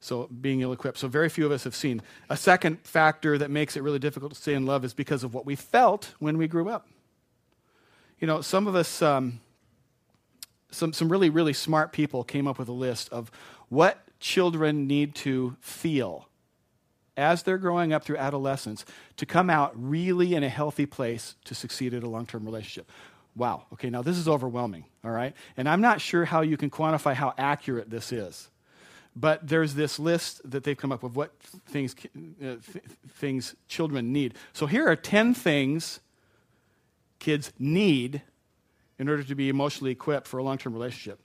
So, 0.00 0.26
being 0.26 0.60
ill 0.60 0.74
equipped. 0.74 0.98
So, 0.98 1.08
very 1.08 1.30
few 1.30 1.46
of 1.46 1.52
us 1.52 1.64
have 1.64 1.74
seen. 1.74 2.02
A 2.28 2.36
second 2.36 2.80
factor 2.82 3.38
that 3.38 3.50
makes 3.50 3.74
it 3.74 3.82
really 3.82 3.98
difficult 3.98 4.34
to 4.34 4.38
stay 4.38 4.52
in 4.52 4.66
love 4.66 4.84
is 4.84 4.92
because 4.92 5.24
of 5.24 5.32
what 5.32 5.46
we 5.46 5.56
felt 5.56 6.12
when 6.18 6.36
we 6.36 6.46
grew 6.46 6.68
up. 6.68 6.88
You 8.20 8.26
know, 8.26 8.42
some 8.42 8.66
of 8.66 8.74
us. 8.74 9.00
Um, 9.00 9.40
some, 10.74 10.92
some 10.92 11.08
really, 11.10 11.30
really 11.30 11.52
smart 11.52 11.92
people 11.92 12.24
came 12.24 12.46
up 12.46 12.58
with 12.58 12.68
a 12.68 12.72
list 12.72 13.08
of 13.10 13.30
what 13.68 13.98
children 14.20 14.86
need 14.86 15.14
to 15.14 15.56
feel 15.60 16.28
as 17.16 17.42
they're 17.42 17.58
growing 17.58 17.92
up 17.92 18.04
through 18.04 18.16
adolescence 18.16 18.84
to 19.16 19.26
come 19.26 19.48
out 19.48 19.72
really 19.76 20.34
in 20.34 20.42
a 20.42 20.48
healthy 20.48 20.86
place 20.86 21.36
to 21.44 21.54
succeed 21.54 21.94
at 21.94 22.02
a 22.02 22.08
long 22.08 22.26
term 22.26 22.44
relationship. 22.44 22.90
Wow, 23.36 23.64
okay, 23.72 23.90
now 23.90 24.02
this 24.02 24.16
is 24.16 24.28
overwhelming, 24.28 24.84
all 25.04 25.10
right? 25.10 25.34
And 25.56 25.68
I'm 25.68 25.80
not 25.80 26.00
sure 26.00 26.24
how 26.24 26.42
you 26.42 26.56
can 26.56 26.70
quantify 26.70 27.14
how 27.14 27.34
accurate 27.36 27.90
this 27.90 28.12
is. 28.12 28.48
But 29.16 29.46
there's 29.46 29.74
this 29.74 29.98
list 29.98 30.40
that 30.50 30.64
they've 30.64 30.76
come 30.76 30.90
up 30.90 31.02
with 31.02 31.14
what 31.14 31.36
things, 31.66 31.94
uh, 32.04 32.56
th- 32.72 32.84
things 33.10 33.54
children 33.68 34.12
need. 34.12 34.34
So 34.52 34.66
here 34.66 34.88
are 34.88 34.96
10 34.96 35.34
things 35.34 36.00
kids 37.20 37.52
need 37.58 38.22
in 38.98 39.08
order 39.08 39.22
to 39.22 39.34
be 39.34 39.48
emotionally 39.48 39.90
equipped 39.90 40.26
for 40.26 40.38
a 40.38 40.42
long 40.42 40.58
term 40.58 40.72
relationship 40.72 41.20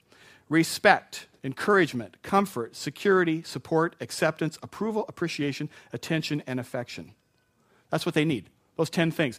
respect, 0.48 1.28
encouragement, 1.44 2.16
comfort, 2.22 2.74
security, 2.74 3.42
support, 3.42 3.94
acceptance, 4.00 4.58
approval, 4.62 5.04
appreciation, 5.08 5.70
attention, 5.92 6.42
and 6.46 6.58
affection. 6.58 7.12
That's 7.88 8.04
what 8.04 8.14
they 8.14 8.24
need, 8.24 8.46
those 8.76 8.90
10 8.90 9.12
things. 9.12 9.38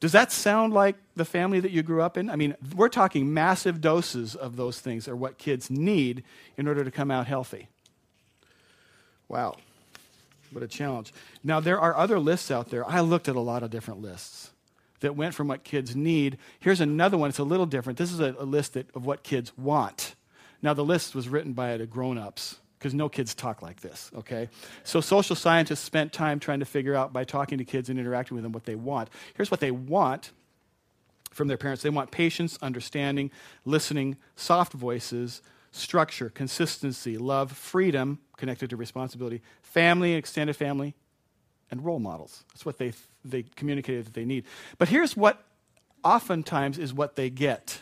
Does 0.00 0.12
that 0.12 0.32
sound 0.32 0.74
like 0.74 0.96
the 1.14 1.24
family 1.24 1.60
that 1.60 1.70
you 1.70 1.82
grew 1.82 2.02
up 2.02 2.16
in? 2.16 2.28
I 2.28 2.36
mean, 2.36 2.54
we're 2.74 2.88
talking 2.88 3.32
massive 3.32 3.80
doses 3.80 4.34
of 4.34 4.56
those 4.56 4.80
things 4.80 5.08
are 5.08 5.16
what 5.16 5.38
kids 5.38 5.70
need 5.70 6.22
in 6.56 6.68
order 6.68 6.84
to 6.84 6.90
come 6.90 7.10
out 7.10 7.26
healthy. 7.26 7.68
Wow. 9.28 9.56
What 10.52 10.62
a 10.62 10.68
challenge. 10.68 11.12
Now, 11.42 11.60
there 11.60 11.80
are 11.80 11.96
other 11.96 12.18
lists 12.18 12.50
out 12.50 12.70
there. 12.70 12.86
I 12.88 13.00
looked 13.00 13.28
at 13.28 13.36
a 13.36 13.40
lot 13.40 13.62
of 13.62 13.70
different 13.70 14.00
lists 14.00 14.50
that 15.00 15.16
went 15.16 15.34
from 15.34 15.48
what 15.48 15.64
kids 15.64 15.94
need. 15.94 16.38
Here's 16.60 16.80
another 16.80 17.18
one. 17.18 17.28
It's 17.28 17.38
a 17.38 17.44
little 17.44 17.66
different. 17.66 17.98
This 17.98 18.12
is 18.12 18.20
a, 18.20 18.34
a 18.38 18.44
list 18.44 18.74
that, 18.74 18.94
of 18.94 19.06
what 19.06 19.22
kids 19.22 19.56
want. 19.56 20.14
Now, 20.62 20.74
the 20.74 20.84
list 20.84 21.14
was 21.14 21.28
written 21.28 21.52
by 21.52 21.76
the 21.76 21.86
grown 21.86 22.18
ups 22.18 22.56
because 22.78 22.94
no 22.94 23.08
kids 23.08 23.34
talk 23.34 23.62
like 23.62 23.80
this, 23.80 24.10
okay? 24.16 24.48
So, 24.84 25.00
social 25.00 25.36
scientists 25.36 25.80
spent 25.80 26.12
time 26.12 26.40
trying 26.40 26.60
to 26.60 26.66
figure 26.66 26.94
out 26.94 27.12
by 27.12 27.24
talking 27.24 27.58
to 27.58 27.64
kids 27.64 27.88
and 27.88 27.98
interacting 27.98 28.34
with 28.34 28.42
them 28.42 28.52
what 28.52 28.64
they 28.64 28.74
want. 28.74 29.10
Here's 29.34 29.50
what 29.50 29.60
they 29.60 29.70
want 29.70 30.32
from 31.30 31.48
their 31.48 31.56
parents 31.56 31.82
they 31.82 31.90
want 31.90 32.10
patience, 32.10 32.58
understanding, 32.62 33.30
listening, 33.64 34.16
soft 34.36 34.72
voices, 34.72 35.42
structure, 35.70 36.30
consistency, 36.30 37.18
love, 37.18 37.52
freedom 37.52 38.18
connected 38.36 38.70
to 38.70 38.76
responsibility, 38.76 39.42
family, 39.62 40.14
extended 40.14 40.56
family, 40.56 40.94
and 41.70 41.84
role 41.84 41.98
models. 41.98 42.44
That's 42.52 42.64
what 42.64 42.78
they, 42.78 42.92
they 43.24 43.42
communicated 43.42 44.06
that 44.06 44.14
they 44.14 44.24
need. 44.24 44.44
But 44.78 44.88
here's 44.88 45.16
what 45.16 45.42
oftentimes 46.04 46.78
is 46.78 46.94
what 46.94 47.16
they 47.16 47.30
get. 47.30 47.80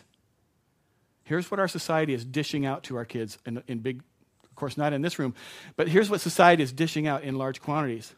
Here's 1.25 1.51
what 1.51 1.61
our 1.61 1.69
society 1.69 2.15
is 2.15 2.25
dishing 2.25 2.67
out 2.67 2.85
to 2.85 2.97
our 2.97 3.05
kids 3.05 3.39
in, 3.47 3.63
in 3.67 3.79
big, 3.79 4.03
of 4.45 4.55
course, 4.55 4.77
not 4.77 4.93
in 4.93 5.03
this 5.03 5.19
room, 5.19 5.35
but 5.77 5.89
here's 5.89 6.11
what 6.11 6.21
society 6.21 6.63
is 6.63 6.73
dishing 6.73 7.07
out 7.07 7.23
in 7.23 7.37
large 7.37 7.61
quantities. 7.61 8.15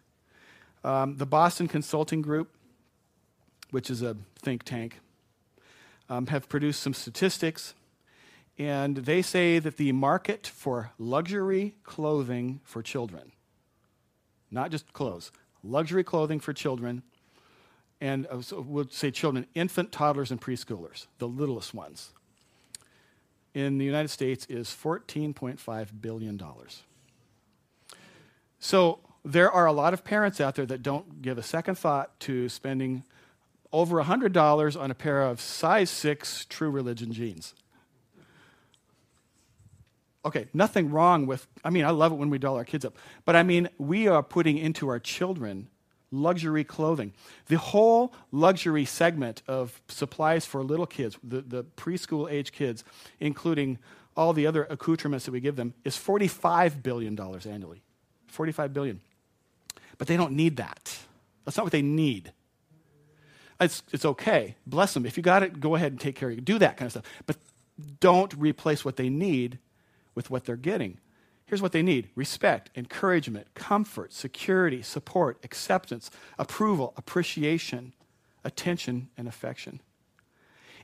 Um, 0.84 1.16
the 1.16 1.26
Boston 1.26 1.68
Consulting 1.68 2.22
Group, 2.22 2.50
which 3.70 3.90
is 3.90 4.02
a 4.02 4.16
think 4.42 4.62
tank, 4.62 5.00
um, 6.08 6.26
have 6.28 6.48
produced 6.48 6.80
some 6.80 6.94
statistics, 6.94 7.74
and 8.58 8.96
they 8.96 9.22
say 9.22 9.58
that 9.58 9.76
the 9.76 9.92
market 9.92 10.46
for 10.46 10.92
luxury 10.98 11.74
clothing 11.82 12.60
for 12.64 12.82
children, 12.82 13.32
not 14.50 14.70
just 14.70 14.92
clothes, 14.92 15.32
luxury 15.66 16.04
clothing 16.04 16.40
for 16.40 16.52
children, 16.52 17.02
and 18.00 18.26
uh, 18.26 18.40
so 18.40 18.60
we'll 18.60 18.88
say 18.88 19.10
children, 19.10 19.46
infant, 19.54 19.92
toddlers, 19.92 20.30
and 20.30 20.40
preschoolers, 20.40 21.06
the 21.18 21.28
littlest 21.28 21.74
ones, 21.74 22.12
in 23.54 23.78
the 23.78 23.84
United 23.84 24.08
States 24.08 24.46
is 24.46 24.68
$14.5 24.68 25.88
billion. 26.00 26.40
So 28.58 29.00
there 29.24 29.50
are 29.50 29.66
a 29.66 29.72
lot 29.72 29.94
of 29.94 30.04
parents 30.04 30.40
out 30.40 30.54
there 30.54 30.66
that 30.66 30.82
don't 30.82 31.22
give 31.22 31.38
a 31.38 31.42
second 31.42 31.76
thought 31.76 32.18
to 32.20 32.48
spending 32.48 33.04
over 33.72 34.02
$100 34.02 34.80
on 34.80 34.90
a 34.90 34.94
pair 34.94 35.22
of 35.22 35.40
size 35.40 35.90
6 35.90 36.46
true 36.46 36.70
religion 36.70 37.12
jeans. 37.12 37.54
Okay, 40.26 40.48
nothing 40.52 40.90
wrong 40.90 41.26
with, 41.26 41.46
I 41.64 41.70
mean, 41.70 41.84
I 41.84 41.90
love 41.90 42.10
it 42.10 42.16
when 42.16 42.30
we 42.30 42.38
doll 42.38 42.56
our 42.56 42.64
kids 42.64 42.84
up, 42.84 42.96
but 43.24 43.36
I 43.36 43.44
mean, 43.44 43.68
we 43.78 44.08
are 44.08 44.24
putting 44.24 44.58
into 44.58 44.88
our 44.88 44.98
children 44.98 45.68
luxury 46.10 46.64
clothing. 46.64 47.12
The 47.46 47.58
whole 47.58 48.12
luxury 48.32 48.84
segment 48.84 49.42
of 49.46 49.80
supplies 49.86 50.44
for 50.44 50.64
little 50.64 50.86
kids, 50.86 51.16
the, 51.22 51.42
the 51.42 51.62
preschool 51.62 52.28
age 52.28 52.50
kids, 52.50 52.82
including 53.20 53.78
all 54.16 54.32
the 54.32 54.48
other 54.48 54.64
accoutrements 54.64 55.26
that 55.26 55.30
we 55.30 55.38
give 55.38 55.54
them, 55.54 55.74
is 55.84 55.96
$45 55.96 56.82
billion 56.82 57.16
annually. 57.48 57.82
45 58.26 58.72
billion. 58.72 59.00
But 59.96 60.08
they 60.08 60.16
don't 60.16 60.32
need 60.32 60.56
that. 60.56 60.98
That's 61.44 61.56
not 61.56 61.62
what 61.62 61.72
they 61.72 61.82
need. 61.82 62.32
It's, 63.60 63.84
it's 63.92 64.04
okay. 64.04 64.56
Bless 64.66 64.92
them. 64.92 65.06
If 65.06 65.16
you 65.16 65.22
got 65.22 65.44
it, 65.44 65.60
go 65.60 65.76
ahead 65.76 65.92
and 65.92 66.00
take 66.00 66.16
care 66.16 66.30
of 66.30 66.36
it. 66.36 66.44
Do 66.44 66.58
that 66.58 66.76
kind 66.76 66.86
of 66.86 66.92
stuff. 66.92 67.04
But 67.26 67.36
don't 68.00 68.34
replace 68.34 68.84
what 68.84 68.96
they 68.96 69.08
need 69.08 69.60
with 70.16 70.30
what 70.30 70.44
they're 70.44 70.56
getting. 70.56 70.98
Here's 71.44 71.62
what 71.62 71.70
they 71.70 71.82
need 71.82 72.08
respect, 72.16 72.70
encouragement, 72.74 73.54
comfort, 73.54 74.12
security, 74.12 74.82
support, 74.82 75.38
acceptance, 75.44 76.10
approval, 76.38 76.92
appreciation, 76.96 77.92
attention, 78.42 79.10
and 79.16 79.28
affection. 79.28 79.80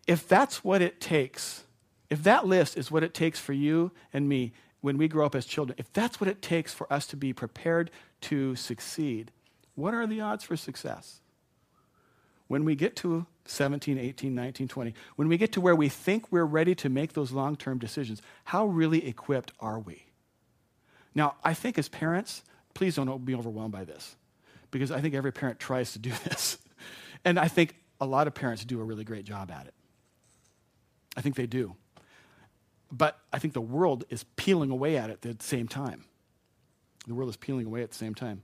If 0.07 0.29
that's 0.29 0.63
what 0.63 0.81
it 0.81 1.01
takes, 1.01 1.65
if 2.11 2.23
that 2.23 2.47
list 2.47 2.77
is 2.77 2.91
what 2.91 3.03
it 3.03 3.15
takes 3.15 3.41
for 3.41 3.53
you 3.53 3.91
and 4.13 4.29
me 4.29 4.53
when 4.81 4.99
we 4.99 5.09
grow 5.09 5.27
up 5.27 5.35
as 5.35 5.47
children, 5.47 5.77
if 5.79 5.93
that's 5.93 6.21
what 6.21 6.29
it 6.29 6.43
takes 6.43 6.73
for 6.73 6.93
us 6.93 7.07
to 7.09 7.17
be 7.17 7.33
prepared 7.33 7.91
to 8.23 8.55
succeed, 8.55 9.33
what 9.75 9.95
are 9.95 10.07
the 10.07 10.21
odds 10.21 10.45
for 10.45 10.57
success? 10.57 11.22
When 12.53 12.67
we 12.67 12.75
get 12.75 12.97
to 12.97 13.25
17, 13.47 13.97
18, 13.97 14.35
19, 14.35 14.69
20, 14.69 14.95
when 15.17 15.27
we 15.27 15.39
get 15.39 15.53
to 15.53 15.61
where 15.63 15.75
we 15.75 15.89
think 15.89 16.31
we're 16.31 16.45
ready 16.45 16.75
to 16.75 16.91
make 16.91 17.15
those 17.15 17.33
long 17.33 17.57
term 17.57 17.79
decisions, 17.79 18.21
how 18.45 18.67
really 18.67 19.09
equipped 19.09 19.53
are 19.59 19.79
we? 19.79 20.05
Now, 21.15 21.37
I 21.43 21.55
think 21.55 21.79
as 21.79 21.89
parents, 21.89 22.43
please 22.75 22.97
don't 22.97 23.25
be 23.25 23.35
overwhelmed 23.35 23.73
by 23.73 23.85
this, 23.85 24.17
because 24.71 24.93
I 24.93 25.01
think 25.01 25.15
every 25.15 25.33
parent 25.33 25.61
tries 25.61 25.95
to 25.95 25.99
do 25.99 26.11
this. 26.25 26.59
And 27.25 27.39
I 27.39 27.49
think 27.49 27.75
a 28.03 28.05
lot 28.05 28.27
of 28.27 28.35
parents 28.35 28.67
do 28.67 28.83
a 28.83 28.85
really 28.85 29.05
great 29.05 29.25
job 29.25 29.51
at 29.51 29.67
it. 29.67 29.75
I 31.17 31.23
think 31.23 31.37
they 31.37 31.47
do. 31.47 31.75
But 32.91 33.19
I 33.33 33.39
think 33.39 33.55
the 33.55 33.63
world 33.63 34.05
is 34.11 34.27
peeling 34.37 34.71
away 34.71 34.99
at 34.99 35.09
it 35.09 35.25
at 35.25 35.39
the 35.39 35.43
same 35.43 35.69
time. 35.69 36.05
The 37.07 37.15
world 37.15 37.31
is 37.31 37.37
peeling 37.39 37.65
away 37.65 37.83
at 37.83 37.93
the 37.93 37.97
same 37.97 38.15
time. 38.15 38.43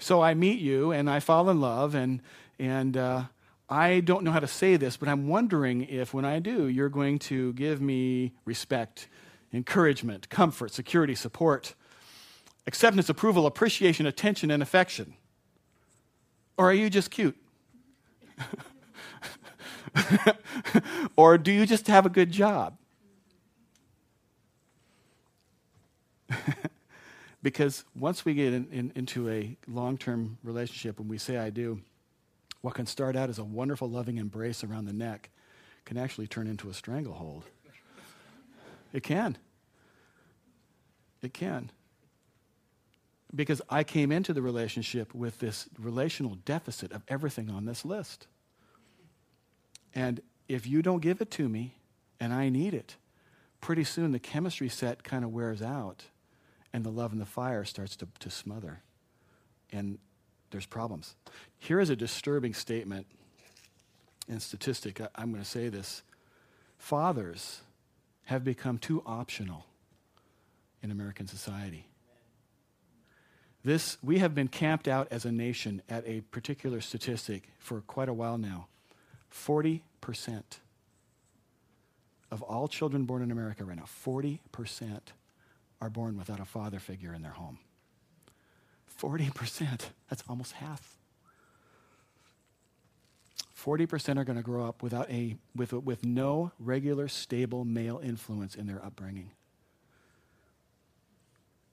So 0.00 0.20
I 0.20 0.34
meet 0.34 0.58
you 0.58 0.90
and 0.90 1.08
I 1.08 1.20
fall 1.20 1.48
in 1.48 1.60
love, 1.60 1.94
and, 1.94 2.20
and 2.62 2.96
uh, 2.96 3.24
I 3.68 3.98
don't 3.98 4.22
know 4.22 4.30
how 4.30 4.38
to 4.38 4.46
say 4.46 4.76
this, 4.76 4.96
but 4.96 5.08
I'm 5.08 5.26
wondering 5.26 5.82
if 5.82 6.14
when 6.14 6.24
I 6.24 6.38
do, 6.38 6.68
you're 6.68 6.88
going 6.88 7.18
to 7.20 7.52
give 7.54 7.80
me 7.80 8.34
respect, 8.44 9.08
encouragement, 9.52 10.28
comfort, 10.28 10.70
security, 10.70 11.16
support, 11.16 11.74
acceptance, 12.68 13.08
approval, 13.08 13.46
appreciation, 13.46 14.06
attention, 14.06 14.52
and 14.52 14.62
affection. 14.62 15.14
Or 16.56 16.70
are 16.70 16.72
you 16.72 16.88
just 16.88 17.10
cute? 17.10 17.36
or 21.16 21.36
do 21.36 21.50
you 21.50 21.66
just 21.66 21.88
have 21.88 22.06
a 22.06 22.10
good 22.10 22.30
job? 22.30 22.78
because 27.42 27.82
once 27.96 28.24
we 28.24 28.34
get 28.34 28.52
in, 28.52 28.68
in, 28.70 28.92
into 28.94 29.28
a 29.28 29.56
long 29.66 29.98
term 29.98 30.38
relationship, 30.44 31.00
when 31.00 31.08
we 31.08 31.18
say 31.18 31.38
I 31.38 31.50
do, 31.50 31.80
what 32.62 32.74
can 32.74 32.86
start 32.86 33.16
out 33.16 33.28
as 33.28 33.38
a 33.38 33.44
wonderful, 33.44 33.90
loving 33.90 34.16
embrace 34.16 34.64
around 34.64 34.86
the 34.86 34.92
neck 34.92 35.30
can 35.84 35.98
actually 35.98 36.28
turn 36.28 36.46
into 36.46 36.70
a 36.70 36.74
stranglehold. 36.74 37.44
It 38.92 39.02
can. 39.02 39.36
It 41.22 41.34
can. 41.34 41.70
Because 43.34 43.62
I 43.68 43.82
came 43.84 44.12
into 44.12 44.32
the 44.32 44.42
relationship 44.42 45.14
with 45.14 45.38
this 45.38 45.68
relational 45.78 46.36
deficit 46.44 46.92
of 46.92 47.02
everything 47.08 47.50
on 47.50 47.64
this 47.64 47.84
list. 47.84 48.26
And 49.94 50.20
if 50.48 50.66
you 50.66 50.82
don't 50.82 51.00
give 51.00 51.20
it 51.20 51.30
to 51.32 51.48
me 51.48 51.76
and 52.20 52.32
I 52.32 52.48
need 52.48 52.74
it, 52.74 52.96
pretty 53.60 53.84
soon 53.84 54.12
the 54.12 54.18
chemistry 54.18 54.68
set 54.68 55.02
kind 55.02 55.24
of 55.24 55.32
wears 55.32 55.62
out 55.62 56.04
and 56.72 56.84
the 56.84 56.90
love 56.90 57.12
and 57.12 57.20
the 57.20 57.26
fire 57.26 57.64
starts 57.64 57.96
to, 57.96 58.08
to 58.20 58.30
smother. 58.30 58.82
And 59.70 59.98
there's 60.52 60.66
problems. 60.66 61.16
Here 61.58 61.80
is 61.80 61.90
a 61.90 61.96
disturbing 61.96 62.54
statement 62.54 63.06
and 64.28 64.40
statistic. 64.40 65.00
I, 65.00 65.08
I'm 65.16 65.32
going 65.32 65.42
to 65.42 65.48
say 65.48 65.68
this. 65.68 66.02
Fathers 66.78 67.62
have 68.26 68.44
become 68.44 68.78
too 68.78 69.02
optional 69.04 69.66
in 70.82 70.90
American 70.90 71.26
society. 71.26 71.86
This, 73.64 73.96
we 74.02 74.18
have 74.18 74.34
been 74.34 74.48
camped 74.48 74.88
out 74.88 75.08
as 75.10 75.24
a 75.24 75.32
nation 75.32 75.82
at 75.88 76.06
a 76.06 76.22
particular 76.22 76.80
statistic 76.80 77.48
for 77.58 77.80
quite 77.80 78.08
a 78.08 78.12
while 78.12 78.38
now. 78.38 78.66
40% 79.32 79.80
of 82.30 82.42
all 82.42 82.66
children 82.66 83.04
born 83.04 83.22
in 83.22 83.30
America 83.30 83.64
right 83.64 83.76
now, 83.76 83.84
40% 83.84 85.00
are 85.80 85.90
born 85.90 86.16
without 86.16 86.40
a 86.40 86.44
father 86.44 86.80
figure 86.80 87.14
in 87.14 87.22
their 87.22 87.32
home. 87.32 87.58
40%. 89.02 89.80
That's 90.08 90.22
almost 90.28 90.52
half. 90.52 90.96
40% 93.56 94.18
are 94.18 94.24
going 94.24 94.36
to 94.36 94.42
grow 94.42 94.64
up 94.66 94.82
without 94.82 95.10
a, 95.10 95.36
with, 95.54 95.72
with 95.72 96.04
no 96.04 96.52
regular, 96.58 97.08
stable 97.08 97.64
male 97.64 98.00
influence 98.02 98.54
in 98.54 98.66
their 98.66 98.84
upbringing. 98.84 99.30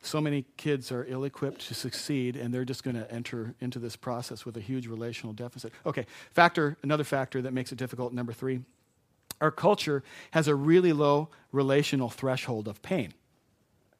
So 0.01 0.21
many 0.21 0.45
kids 0.55 0.91
are 0.91 1.05
ill 1.09 1.23
equipped 1.23 1.67
to 1.67 1.73
succeed, 1.73 2.35
and 2.35 2.53
they're 2.53 2.65
just 2.65 2.83
going 2.83 2.95
to 2.95 3.11
enter 3.11 3.53
into 3.59 3.79
this 3.79 3.95
process 3.95 4.45
with 4.45 4.55
a 4.55 4.61
huge 4.61 4.87
relational 4.87 5.33
deficit. 5.33 5.73
Okay, 5.85 6.05
factor, 6.31 6.77
another 6.83 7.03
factor 7.03 7.41
that 7.41 7.53
makes 7.53 7.71
it 7.71 7.77
difficult, 7.77 8.13
number 8.13 8.33
three. 8.33 8.61
Our 9.41 9.51
culture 9.51 10.03
has 10.31 10.47
a 10.47 10.55
really 10.55 10.93
low 10.93 11.29
relational 11.51 12.09
threshold 12.09 12.67
of 12.67 12.81
pain. 12.81 13.13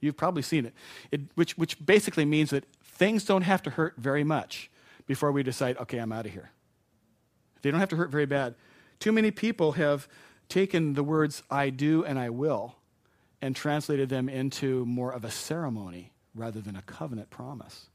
You've 0.01 0.17
probably 0.17 0.41
seen 0.41 0.65
it, 0.65 0.73
it 1.11 1.21
which, 1.35 1.57
which 1.57 1.83
basically 1.85 2.25
means 2.25 2.51
that 2.51 2.65
things 2.83 3.25
don't 3.25 3.41
have 3.41 3.61
to 3.63 3.69
hurt 3.69 3.95
very 3.97 4.23
much 4.23 4.69
before 5.07 5.31
we 5.31 5.43
decide, 5.43 5.77
okay, 5.77 5.97
I'm 5.97 6.11
out 6.11 6.25
of 6.25 6.31
here. 6.31 6.51
They 7.61 7.71
don't 7.71 7.79
have 7.79 7.89
to 7.89 7.95
hurt 7.95 8.09
very 8.09 8.25
bad. 8.25 8.55
Too 8.99 9.11
many 9.11 9.31
people 9.31 9.73
have 9.73 10.07
taken 10.47 10.93
the 10.93 11.03
words 11.03 11.43
I 11.49 11.69
do 11.69 12.03
and 12.05 12.17
I 12.17 12.29
will 12.29 12.75
and 13.41 13.55
translated 13.55 14.09
them 14.09 14.29
into 14.29 14.85
more 14.85 15.11
of 15.11 15.23
a 15.23 15.31
ceremony 15.31 16.11
rather 16.35 16.59
than 16.61 16.75
a 16.75 16.81
covenant 16.81 17.29
promise. 17.29 17.87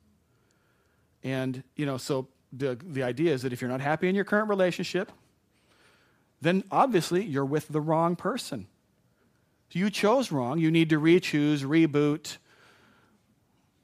And, 1.22 1.62
you 1.76 1.86
know, 1.86 1.96
so 1.96 2.28
the, 2.52 2.78
the 2.82 3.02
idea 3.02 3.32
is 3.32 3.42
that 3.42 3.52
if 3.52 3.60
you're 3.60 3.70
not 3.70 3.80
happy 3.80 4.08
in 4.08 4.14
your 4.14 4.24
current 4.24 4.48
relationship, 4.48 5.10
then 6.40 6.64
obviously 6.70 7.24
you're 7.24 7.44
with 7.44 7.68
the 7.68 7.80
wrong 7.80 8.16
person. 8.16 8.66
You 9.74 9.90
chose 9.90 10.30
wrong. 10.30 10.58
You 10.58 10.70
need 10.70 10.90
to 10.90 10.98
re 10.98 11.18
choose, 11.20 11.62
reboot, 11.62 12.38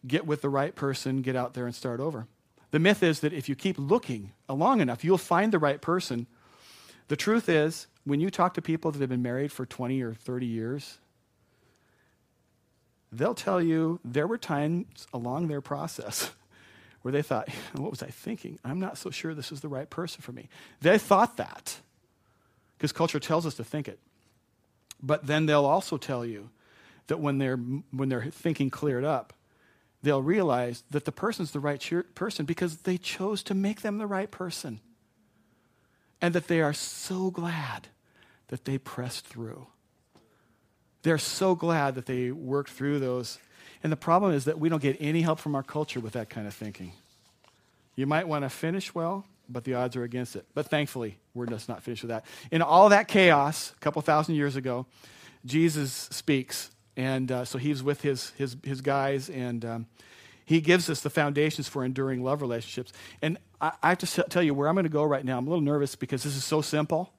get 0.06 0.26
with 0.26 0.42
the 0.42 0.48
right 0.48 0.74
person, 0.74 1.22
get 1.22 1.36
out 1.36 1.54
there 1.54 1.66
and 1.66 1.74
start 1.74 2.00
over. 2.00 2.26
The 2.70 2.78
myth 2.78 3.02
is 3.02 3.20
that 3.20 3.32
if 3.32 3.48
you 3.48 3.56
keep 3.56 3.76
looking 3.78 4.32
long 4.48 4.80
enough, 4.80 5.02
you'll 5.02 5.18
find 5.18 5.52
the 5.52 5.58
right 5.58 5.80
person. 5.80 6.26
The 7.08 7.16
truth 7.16 7.48
is, 7.48 7.88
when 8.04 8.20
you 8.20 8.30
talk 8.30 8.54
to 8.54 8.62
people 8.62 8.92
that 8.92 9.00
have 9.00 9.08
been 9.08 9.22
married 9.22 9.50
for 9.50 9.66
20 9.66 10.00
or 10.02 10.14
30 10.14 10.46
years, 10.46 10.98
they'll 13.10 13.34
tell 13.34 13.60
you 13.60 13.98
there 14.04 14.28
were 14.28 14.38
times 14.38 15.08
along 15.12 15.48
their 15.48 15.60
process 15.60 16.30
where 17.02 17.10
they 17.10 17.22
thought, 17.22 17.48
What 17.74 17.90
was 17.90 18.02
I 18.02 18.08
thinking? 18.08 18.58
I'm 18.64 18.78
not 18.78 18.96
so 18.96 19.10
sure 19.10 19.34
this 19.34 19.50
is 19.50 19.60
the 19.60 19.68
right 19.68 19.90
person 19.90 20.22
for 20.22 20.32
me. 20.32 20.48
They 20.80 20.98
thought 20.98 21.36
that 21.38 21.76
because 22.78 22.92
culture 22.92 23.20
tells 23.20 23.44
us 23.44 23.54
to 23.54 23.64
think 23.64 23.88
it. 23.88 23.98
But 25.02 25.26
then 25.26 25.46
they'll 25.46 25.64
also 25.64 25.96
tell 25.96 26.24
you 26.24 26.50
that 27.06 27.20
when, 27.20 27.38
they're, 27.38 27.56
when 27.56 28.08
their 28.08 28.24
thinking 28.24 28.70
cleared 28.70 29.04
up, 29.04 29.32
they'll 30.02 30.22
realize 30.22 30.84
that 30.90 31.04
the 31.04 31.12
person's 31.12 31.50
the 31.50 31.60
right 31.60 31.84
person 32.14 32.46
because 32.46 32.78
they 32.78 32.98
chose 32.98 33.42
to 33.44 33.54
make 33.54 33.82
them 33.82 33.98
the 33.98 34.06
right 34.06 34.30
person. 34.30 34.80
And 36.22 36.34
that 36.34 36.48
they 36.48 36.60
are 36.60 36.74
so 36.74 37.30
glad 37.30 37.88
that 38.48 38.64
they 38.64 38.78
pressed 38.78 39.26
through. 39.26 39.66
They're 41.02 41.18
so 41.18 41.54
glad 41.54 41.94
that 41.94 42.06
they 42.06 42.30
worked 42.30 42.70
through 42.70 42.98
those. 42.98 43.38
And 43.82 43.90
the 43.90 43.96
problem 43.96 44.32
is 44.32 44.44
that 44.44 44.58
we 44.58 44.68
don't 44.68 44.82
get 44.82 44.98
any 45.00 45.22
help 45.22 45.38
from 45.38 45.54
our 45.54 45.62
culture 45.62 46.00
with 46.00 46.12
that 46.12 46.28
kind 46.28 46.46
of 46.46 46.52
thinking. 46.52 46.92
You 47.96 48.06
might 48.06 48.28
want 48.28 48.44
to 48.44 48.50
finish 48.50 48.94
well, 48.94 49.24
but 49.52 49.64
the 49.64 49.74
odds 49.74 49.96
are 49.96 50.04
against 50.04 50.36
it. 50.36 50.46
But 50.54 50.68
thankfully, 50.68 51.18
we're 51.34 51.46
just 51.46 51.68
not 51.68 51.82
finished 51.82 52.02
with 52.02 52.10
that. 52.10 52.24
In 52.50 52.62
all 52.62 52.88
that 52.90 53.08
chaos, 53.08 53.72
a 53.76 53.80
couple 53.80 54.00
thousand 54.02 54.34
years 54.34 54.56
ago, 54.56 54.86
Jesus 55.44 56.08
speaks. 56.10 56.70
And 56.96 57.30
uh, 57.32 57.44
so 57.44 57.58
he's 57.58 57.82
with 57.82 58.02
his, 58.02 58.30
his, 58.30 58.56
his 58.62 58.80
guys, 58.80 59.30
and 59.30 59.64
um, 59.64 59.86
he 60.44 60.60
gives 60.60 60.90
us 60.90 61.00
the 61.00 61.10
foundations 61.10 61.68
for 61.68 61.84
enduring 61.84 62.22
love 62.22 62.42
relationships. 62.42 62.92
And 63.22 63.38
I, 63.60 63.72
I 63.82 63.88
have 63.90 63.98
to 63.98 64.22
tell 64.24 64.42
you 64.42 64.52
where 64.52 64.68
I'm 64.68 64.74
going 64.74 64.84
to 64.84 64.90
go 64.90 65.04
right 65.04 65.24
now. 65.24 65.38
I'm 65.38 65.46
a 65.46 65.50
little 65.50 65.64
nervous 65.64 65.94
because 65.94 66.24
this 66.24 66.36
is 66.36 66.44
so 66.44 66.60
simple. 66.60 67.12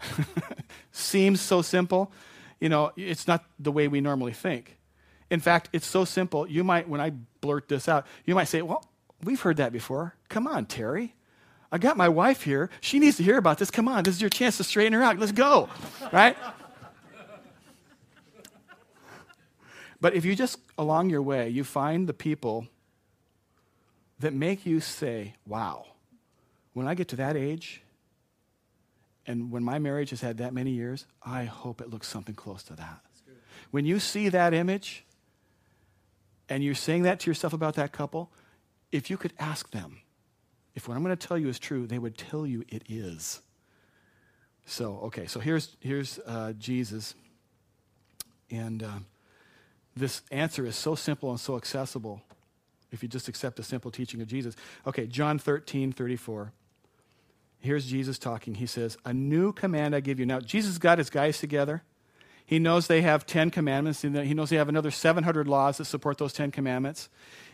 Seems 0.92 1.40
so 1.40 1.62
simple. 1.62 2.12
You 2.60 2.68
know, 2.68 2.92
it's 2.96 3.26
not 3.26 3.44
the 3.58 3.72
way 3.72 3.88
we 3.88 4.00
normally 4.00 4.32
think. 4.32 4.76
In 5.30 5.40
fact, 5.40 5.68
it's 5.72 5.86
so 5.86 6.04
simple. 6.04 6.46
You 6.46 6.64
might, 6.64 6.88
when 6.88 7.00
I 7.00 7.10
blurt 7.40 7.68
this 7.68 7.88
out, 7.88 8.06
you 8.26 8.34
might 8.34 8.48
say, 8.48 8.62
Well, 8.62 8.84
we've 9.22 9.40
heard 9.40 9.56
that 9.58 9.72
before. 9.72 10.16
Come 10.28 10.46
on, 10.46 10.66
Terry. 10.66 11.14
I 11.72 11.78
got 11.78 11.96
my 11.96 12.08
wife 12.08 12.42
here. 12.42 12.68
She 12.80 12.98
needs 12.98 13.16
to 13.18 13.22
hear 13.22 13.38
about 13.38 13.58
this. 13.58 13.70
Come 13.70 13.86
on, 13.86 14.02
this 14.02 14.14
is 14.14 14.20
your 14.20 14.30
chance 14.30 14.56
to 14.56 14.64
straighten 14.64 14.92
her 14.92 15.02
out. 15.02 15.18
Let's 15.18 15.32
go. 15.32 15.68
Right? 16.12 16.36
but 20.00 20.14
if 20.14 20.24
you 20.24 20.34
just 20.34 20.58
along 20.76 21.10
your 21.10 21.22
way, 21.22 21.48
you 21.48 21.62
find 21.62 22.08
the 22.08 22.14
people 22.14 22.66
that 24.18 24.34
make 24.34 24.66
you 24.66 24.80
say, 24.80 25.34
wow, 25.46 25.86
when 26.72 26.86
I 26.86 26.94
get 26.94 27.08
to 27.08 27.16
that 27.16 27.36
age, 27.36 27.82
and 29.26 29.50
when 29.50 29.62
my 29.62 29.78
marriage 29.78 30.10
has 30.10 30.20
had 30.20 30.38
that 30.38 30.52
many 30.52 30.72
years, 30.72 31.06
I 31.22 31.44
hope 31.44 31.80
it 31.80 31.88
looks 31.88 32.08
something 32.08 32.34
close 32.34 32.62
to 32.64 32.74
that. 32.74 33.00
When 33.70 33.84
you 33.84 34.00
see 34.00 34.28
that 34.28 34.52
image 34.52 35.04
and 36.48 36.64
you're 36.64 36.74
saying 36.74 37.02
that 37.02 37.20
to 37.20 37.30
yourself 37.30 37.52
about 37.52 37.74
that 37.76 37.92
couple, 37.92 38.32
if 38.90 39.08
you 39.08 39.16
could 39.16 39.32
ask 39.38 39.70
them, 39.70 40.00
if 40.80 40.88
what 40.88 40.96
I'm 40.96 41.04
going 41.04 41.14
to 41.14 41.26
tell 41.26 41.36
you 41.36 41.48
is 41.48 41.58
true, 41.58 41.86
they 41.86 41.98
would 41.98 42.16
tell 42.16 42.46
you 42.46 42.64
it 42.70 42.84
is. 42.88 43.42
So, 44.64 44.98
okay, 45.04 45.26
so 45.26 45.38
here's, 45.38 45.76
here's 45.80 46.18
uh, 46.26 46.54
Jesus. 46.58 47.14
And 48.50 48.82
uh, 48.82 49.00
this 49.94 50.22
answer 50.30 50.64
is 50.64 50.76
so 50.76 50.94
simple 50.94 51.28
and 51.28 51.38
so 51.38 51.56
accessible 51.56 52.22
if 52.90 53.02
you 53.02 53.10
just 53.10 53.28
accept 53.28 53.56
the 53.56 53.62
simple 53.62 53.90
teaching 53.90 54.22
of 54.22 54.26
Jesus. 54.26 54.56
Okay, 54.86 55.06
John 55.06 55.38
13, 55.38 55.92
34. 55.92 56.50
Here's 57.58 57.84
Jesus 57.84 58.18
talking. 58.18 58.54
He 58.54 58.64
says, 58.64 58.96
A 59.04 59.12
new 59.12 59.52
command 59.52 59.94
I 59.94 60.00
give 60.00 60.18
you. 60.18 60.24
Now, 60.24 60.40
Jesus 60.40 60.78
got 60.78 60.96
his 60.96 61.10
guys 61.10 61.38
together. 61.38 61.82
He 62.46 62.58
knows 62.58 62.86
they 62.86 63.02
have 63.02 63.26
10 63.26 63.50
commandments. 63.50 64.00
He 64.00 64.08
knows 64.08 64.48
they 64.48 64.56
have 64.56 64.70
another 64.70 64.90
700 64.90 65.46
laws 65.46 65.76
that 65.76 65.84
support 65.84 66.16
those 66.16 66.32
10 66.32 66.52
commandments. 66.52 67.10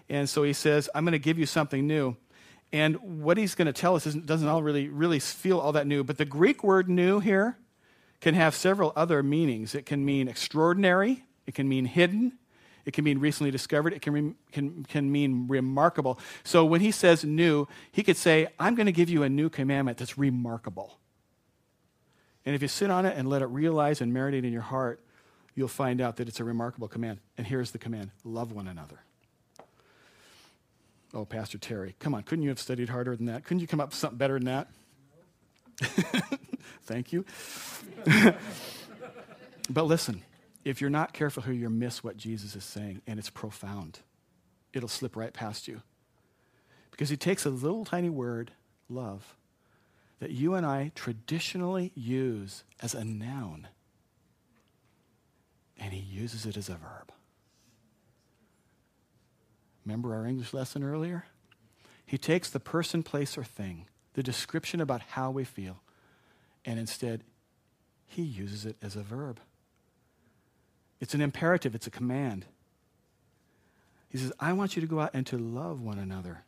And 0.09 0.29
so 0.29 0.45
he 0.45 0.53
says, 0.53 0.89
I'm 0.95 1.05
going 1.05 1.11
to 1.11 1.19
give 1.19 1.41
you 1.41 1.47
something 1.47 1.89
new. 1.89 2.17
And 2.77 3.25
what 3.25 3.39
he's 3.39 3.55
going 3.55 3.67
to 3.67 3.73
tell 3.73 3.97
us 3.97 4.05
doesn't 4.05 4.47
all 4.47 4.63
really, 4.63 4.89
really 4.89 5.19
feel 5.19 5.59
all 5.59 5.73
that 5.73 5.87
new. 5.87 6.05
But 6.05 6.19
the 6.19 6.27
Greek 6.27 6.63
word 6.63 6.91
new 6.91 7.21
here 7.21 7.57
can 8.21 8.35
have 8.35 8.55
several 8.55 8.93
other 8.95 9.23
meanings. 9.23 9.75
It 9.75 9.87
can 9.87 10.05
mean 10.05 10.29
extraordinary, 10.29 11.25
it 11.47 11.55
can 11.55 11.71
mean 11.71 11.87
hidden, 11.87 12.35
it 12.85 12.93
can 12.93 13.03
mean 13.03 13.19
recently 13.19 13.51
discovered. 13.51 13.95
It 13.95 14.03
can, 14.03 14.13
re- 14.13 14.35
can, 14.53 14.85
can 14.85 15.11
mean 15.11 15.49
remarkable. 15.49 16.21
So 16.45 16.67
when 16.67 16.83
he 16.83 16.91
says 16.91 17.25
new, 17.25 17.67
he 17.91 18.03
could 18.03 18.19
say, 18.19 18.47
I'm 18.61 18.75
going 18.75 18.87
to 18.87 18.93
give 18.93 19.09
you 19.09 19.23
a 19.23 19.29
new 19.29 19.49
commandment 19.49 19.97
that's 19.97 20.19
remarkable. 20.19 20.99
And 22.45 22.55
if 22.55 22.61
you 22.61 22.69
sit 22.69 22.91
on 22.91 23.07
it 23.07 23.17
and 23.17 23.27
let 23.27 23.41
it 23.41 23.47
realize 23.47 24.03
and 24.03 24.13
marinate 24.13 24.45
in 24.45 24.53
your 24.53 24.63
heart, 24.63 25.01
you'll 25.55 25.67
find 25.67 26.03
out 26.03 26.17
that 26.17 26.29
it's 26.29 26.41
a 26.41 26.45
remarkable 26.45 26.89
command. 26.89 27.21
And 27.39 27.47
here's 27.47 27.71
the 27.71 27.79
command 27.79 28.11
love 28.23 28.53
one 28.53 28.69
another. 28.69 29.01
Oh, 31.15 31.25
Pastor 31.25 31.59
Terry, 31.59 31.95
come 31.99 32.15
on. 32.15 32.23
Couldn't 32.23 32.43
you 32.43 32.51
have 32.51 32.59
studied 32.59 32.89
harder 32.89 33.17
than 33.17 33.27
that? 33.27 33.45
Couldn't 33.45 33.61
you 33.61 33.67
come 33.67 33.81
up 33.81 33.89
with 33.91 33.97
something 33.97 34.19
better 34.19 34.39
than 34.39 34.47
that? 34.47 34.69
Thank 36.83 37.13
you. 37.13 37.25
but 39.71 39.85
listen, 39.85 40.23
if 40.65 40.81
you're 40.81 40.91
not 40.91 41.13
careful 41.13 41.43
here, 41.43 41.53
you'll 41.53 41.71
miss 41.71 42.03
what 42.03 42.17
Jesus 42.17 42.57
is 42.57 42.65
saying, 42.65 43.03
and 43.07 43.19
it's 43.19 43.31
profound. 43.31 44.01
It'll 44.73 44.89
slip 44.89 45.17
right 45.17 45.33
past 45.33 45.69
you. 45.69 45.83
Because 46.91 47.09
he 47.09 47.17
takes 47.17 47.45
a 47.45 47.51
little 47.51 47.85
tiny 47.85 48.11
word, 48.11 48.53
love, 48.89 49.37
that 50.19 50.31
you 50.31 50.55
and 50.55 50.65
I 50.65 50.93
traditionally 50.95 51.93
use 51.95 52.65
as 52.83 52.95
a 52.95 53.05
noun, 53.05 53.69
and 55.79 55.93
he 55.93 56.01
uses 56.01 56.47
it 56.47 56.57
as 56.57 56.69
a 56.69 56.75
verb. 56.75 57.13
Remember 59.87 60.15
our 60.15 60.27
English 60.27 60.53
lesson 60.53 60.83
earlier? 60.83 61.25
He 62.05 62.19
takes 62.19 62.51
the 62.51 62.61
person, 62.61 63.03
place, 63.03 63.39
or 63.39 63.45
thing, 63.45 63.87
the 64.15 64.23
description 64.23 64.81
about 64.81 65.01
how 65.01 65.31
we 65.31 65.45
feel, 65.45 65.81
and 66.65 66.79
instead, 66.79 67.23
he 68.07 68.23
uses 68.23 68.67
it 68.67 68.77
as 68.83 68.97
a 68.97 69.03
verb. 69.03 69.41
It's 71.01 71.15
an 71.15 71.21
imperative, 71.21 71.75
it's 71.75 71.87
a 71.87 71.91
command. 71.91 72.47
He 74.09 74.19
says, 74.19 74.33
I 74.41 74.53
want 74.53 74.77
you 74.77 74.83
to 74.83 74.89
go 74.89 75.01
out 75.01 75.11
and 75.15 75.27
to 75.29 75.39
love 75.39 75.81
one 75.81 75.99
another. 75.99 76.43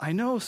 I 0.00 0.12
know 0.12 0.40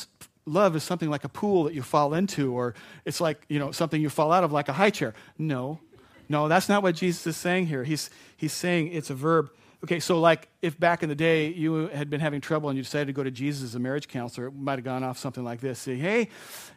love 0.47 0.75
is 0.75 0.83
something 0.83 1.11
like 1.11 1.25
a 1.25 1.29
pool 1.29 1.65
that 1.65 1.75
you 1.75 1.83
fall 1.83 2.15
into, 2.15 2.53
or 2.53 2.75
it's 3.05 3.21
like, 3.21 3.45
you 3.49 3.59
know, 3.59 3.73
something 3.73 4.01
you 4.01 4.09
fall 4.09 4.33
out 4.33 4.45
of, 4.45 4.53
like 4.53 4.69
a 4.69 4.73
high 4.73 4.91
chair. 4.91 5.15
No, 5.39 5.81
no, 6.29 6.49
that's 6.49 6.69
not 6.69 6.83
what 6.83 6.95
Jesus 6.95 7.27
is 7.27 7.37
saying 7.37 7.67
here. 7.67 7.85
He's, 7.85 8.11
he's 8.37 8.53
saying 8.53 8.93
it's 8.93 9.11
a 9.11 9.15
verb. 9.15 9.51
Okay, 9.83 9.99
so 9.99 10.21
like 10.21 10.49
if 10.61 10.79
back 10.79 11.03
in 11.03 11.09
the 11.09 11.15
day 11.15 11.49
you 11.49 11.89
had 11.89 12.11
been 12.11 12.21
having 12.21 12.43
trouble 12.43 12.69
and 12.69 12.77
you 12.77 12.83
decided 12.83 13.07
to 13.07 13.15
go 13.15 13.23
to 13.23 13.31
Jesus 13.31 13.63
as 13.63 13.75
a 13.75 13.79
marriage 13.79 14.09
counselor, 14.09 14.49
it 14.49 14.55
might 14.55 14.79
have 14.79 14.85
gone 14.85 15.03
off 15.03 15.17
something 15.17 15.43
like 15.43 15.61
this. 15.61 15.79
Say, 15.79 15.97
hey, 15.97 16.29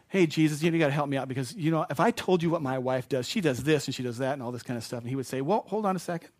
hey, 0.08 0.26
Jesus, 0.26 0.62
you, 0.62 0.70
know, 0.70 0.76
you 0.76 0.80
got 0.80 0.86
to 0.86 0.92
help 0.92 1.08
me 1.08 1.18
out 1.18 1.28
because, 1.28 1.54
you 1.54 1.70
know, 1.70 1.84
if 1.90 2.00
I 2.00 2.12
told 2.12 2.42
you 2.42 2.48
what 2.48 2.62
my 2.62 2.78
wife 2.78 3.08
does, 3.08 3.28
she 3.28 3.42
does 3.42 3.62
this 3.62 3.86
and 3.86 3.94
she 3.94 4.02
does 4.02 4.18
that 4.18 4.32
and 4.32 4.42
all 4.42 4.52
this 4.52 4.62
kind 4.62 4.78
of 4.78 4.84
stuff. 4.84 5.00
And 5.00 5.10
he 5.10 5.16
would 5.16 5.26
say, 5.26 5.42
well, 5.42 5.64
hold 5.66 5.84
on 5.84 5.96
a 5.96 5.98
second. 5.98 6.30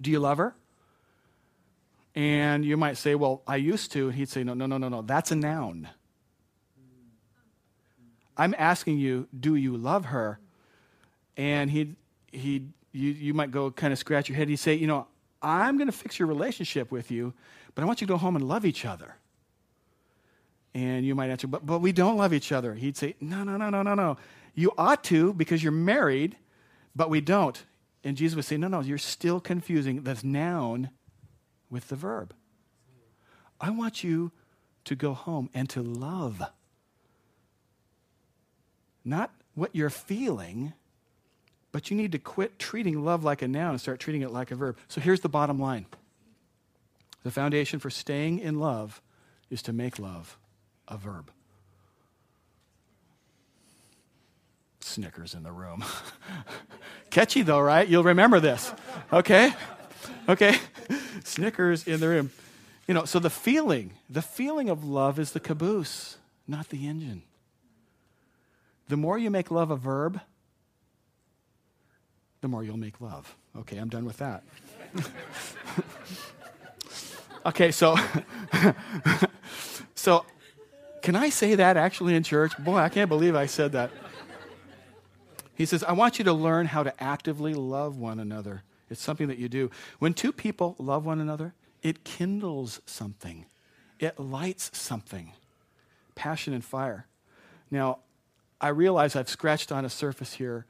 Do 0.00 0.10
you 0.10 0.18
love 0.18 0.38
her? 0.38 0.54
And 2.14 2.64
you 2.64 2.78
might 2.78 2.96
say, 2.96 3.14
well, 3.14 3.42
I 3.46 3.56
used 3.56 3.92
to. 3.92 4.06
And 4.06 4.14
he'd 4.14 4.30
say, 4.30 4.44
no, 4.44 4.54
no, 4.54 4.64
no, 4.64 4.78
no, 4.78 4.88
no. 4.88 5.02
That's 5.02 5.30
a 5.30 5.36
noun. 5.36 5.90
I'm 8.38 8.54
asking 8.56 8.98
you, 8.98 9.28
do 9.38 9.54
you 9.54 9.76
love 9.76 10.06
her? 10.06 10.38
And 11.36 11.70
he'd, 11.70 11.96
he'd, 12.32 12.72
you, 12.92 13.10
you 13.10 13.34
might 13.34 13.50
go 13.50 13.70
kind 13.70 13.92
of 13.92 13.98
scratch 13.98 14.30
your 14.30 14.36
head. 14.36 14.48
He'd 14.48 14.56
say, 14.56 14.74
you 14.74 14.86
know, 14.86 15.06
I'm 15.46 15.78
going 15.78 15.86
to 15.86 15.92
fix 15.92 16.18
your 16.18 16.28
relationship 16.28 16.90
with 16.90 17.10
you, 17.10 17.32
but 17.74 17.82
I 17.82 17.86
want 17.86 18.00
you 18.00 18.06
to 18.06 18.12
go 18.12 18.18
home 18.18 18.34
and 18.34 18.46
love 18.46 18.64
each 18.64 18.84
other. 18.84 19.14
And 20.74 21.06
you 21.06 21.14
might 21.14 21.30
answer, 21.30 21.46
but, 21.46 21.64
but 21.64 21.78
we 21.78 21.92
don't 21.92 22.16
love 22.16 22.34
each 22.34 22.50
other. 22.52 22.74
He'd 22.74 22.96
say, 22.96 23.14
no, 23.20 23.44
no, 23.44 23.56
no, 23.56 23.70
no, 23.70 23.82
no, 23.82 23.94
no. 23.94 24.16
You 24.54 24.72
ought 24.76 25.04
to 25.04 25.32
because 25.32 25.62
you're 25.62 25.72
married, 25.72 26.36
but 26.94 27.08
we 27.08 27.20
don't. 27.20 27.64
And 28.02 28.16
Jesus 28.16 28.34
would 28.36 28.44
say, 28.44 28.56
no, 28.56 28.68
no, 28.68 28.80
you're 28.80 28.98
still 28.98 29.40
confusing 29.40 30.02
the 30.02 30.18
noun 30.22 30.90
with 31.70 31.88
the 31.88 31.96
verb. 31.96 32.34
I 33.60 33.70
want 33.70 34.04
you 34.04 34.32
to 34.84 34.94
go 34.94 35.14
home 35.14 35.48
and 35.54 35.68
to 35.70 35.82
love. 35.82 36.42
not 39.06 39.30
what 39.54 39.74
you're 39.74 39.88
feeling, 39.88 40.74
but 41.76 41.90
you 41.90 41.96
need 41.98 42.12
to 42.12 42.18
quit 42.18 42.58
treating 42.58 43.04
love 43.04 43.22
like 43.22 43.42
a 43.42 43.48
noun 43.48 43.72
and 43.72 43.78
start 43.78 44.00
treating 44.00 44.22
it 44.22 44.30
like 44.30 44.50
a 44.50 44.54
verb. 44.54 44.78
So 44.88 44.98
here's 44.98 45.20
the 45.20 45.28
bottom 45.28 45.58
line 45.58 45.84
the 47.22 47.30
foundation 47.30 47.80
for 47.80 47.90
staying 47.90 48.38
in 48.38 48.58
love 48.58 49.02
is 49.50 49.60
to 49.60 49.74
make 49.74 49.98
love 49.98 50.38
a 50.88 50.96
verb. 50.96 51.30
Snickers 54.80 55.34
in 55.34 55.42
the 55.42 55.52
room. 55.52 55.84
Catchy 57.10 57.42
though, 57.42 57.60
right? 57.60 57.86
You'll 57.86 58.04
remember 58.04 58.40
this. 58.40 58.72
Okay? 59.12 59.52
Okay? 60.30 60.56
Snickers 61.24 61.86
in 61.86 62.00
the 62.00 62.08
room. 62.08 62.30
You 62.88 62.94
know, 62.94 63.04
so 63.04 63.18
the 63.18 63.28
feeling, 63.28 63.90
the 64.08 64.22
feeling 64.22 64.70
of 64.70 64.82
love 64.82 65.18
is 65.18 65.32
the 65.32 65.40
caboose, 65.40 66.16
not 66.48 66.70
the 66.70 66.88
engine. 66.88 67.20
The 68.88 68.96
more 68.96 69.18
you 69.18 69.30
make 69.30 69.50
love 69.50 69.70
a 69.70 69.76
verb, 69.76 70.22
the 72.40 72.48
more 72.48 72.62
you'll 72.62 72.76
make 72.76 73.00
love. 73.00 73.36
Okay, 73.56 73.76
I'm 73.76 73.88
done 73.88 74.04
with 74.04 74.18
that. 74.18 74.42
okay, 77.46 77.70
so 77.70 77.96
so 79.94 80.24
can 81.02 81.16
I 81.16 81.28
say 81.28 81.54
that 81.54 81.76
actually 81.76 82.14
in 82.14 82.22
church? 82.22 82.56
Boy, 82.58 82.76
I 82.76 82.88
can't 82.88 83.08
believe 83.08 83.34
I 83.34 83.46
said 83.46 83.72
that. 83.72 83.90
He 85.54 85.64
says, 85.64 85.82
I 85.82 85.92
want 85.92 86.18
you 86.18 86.24
to 86.26 86.32
learn 86.32 86.66
how 86.66 86.82
to 86.82 87.02
actively 87.02 87.54
love 87.54 87.96
one 87.96 88.20
another. 88.20 88.62
It's 88.90 89.00
something 89.00 89.28
that 89.28 89.38
you 89.38 89.48
do. 89.48 89.70
When 89.98 90.12
two 90.12 90.32
people 90.32 90.76
love 90.78 91.06
one 91.06 91.20
another, 91.20 91.54
it 91.82 92.04
kindles 92.04 92.80
something, 92.84 93.46
it 93.98 94.18
lights 94.18 94.70
something 94.76 95.32
passion 96.16 96.52
and 96.52 96.64
fire. 96.64 97.06
Now, 97.70 97.98
I 98.60 98.68
realize 98.68 99.14
I've 99.14 99.28
scratched 99.28 99.70
on 99.70 99.84
a 99.84 99.90
surface 99.90 100.32
here, 100.32 100.66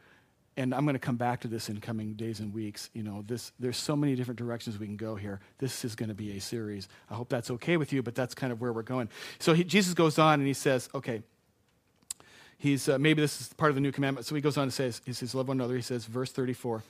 and 0.57 0.75
I'm 0.75 0.85
going 0.85 0.95
to 0.95 1.01
come 1.01 1.17
back 1.17 1.41
to 1.41 1.49
this 1.49 1.69
in 1.69 1.81
coming 1.81 2.15
days 2.15 2.41
and 2.41 2.53
weeks. 2.53 2.89
You 2.95 3.03
know, 3.03 3.23
this, 3.27 3.53
there's 3.59 3.77
so 3.77 3.95
many 3.95 4.15
different 4.15 4.39
directions 4.39 4.79
we 4.79 4.87
can 4.87 4.97
go 4.97 5.15
here. 5.15 5.41
This 5.59 5.85
is 5.85 5.95
going 5.95 6.09
to 6.09 6.15
be 6.15 6.37
a 6.37 6.41
series. 6.41 6.89
I 7.11 7.15
hope 7.15 7.29
that's 7.29 7.51
okay 7.53 7.77
with 7.77 7.93
you, 7.93 8.03
but 8.03 8.15
that's 8.15 8.35
kind 8.35 8.53
of 8.53 8.61
where 8.61 8.73
we're 8.73 8.83
going. 8.83 9.11
So 9.39 9.53
he, 9.53 9.65
Jesus 9.65 9.93
goes 9.93 10.19
on 10.19 10.41
and 10.41 10.47
he 10.47 10.55
says, 10.55 10.89
okay, 10.95 11.23
he's 12.57 12.89
uh, 12.89 12.99
maybe 12.99 13.21
this 13.21 13.41
is 13.41 13.53
part 13.53 13.71
of 13.71 13.75
the 13.75 13.83
new 13.83 13.93
commandment. 13.93 14.27
So 14.27 14.35
he 14.35 14.41
goes 14.41 14.57
on 14.57 14.65
and 14.65 14.73
says, 14.73 15.03
he 15.05 15.13
says, 15.13 15.35
love 15.35 15.49
one 15.49 15.59
another. 15.59 15.77
He 15.77 15.83
says, 15.83 16.07
verse 16.07 16.33
34, 16.33 16.83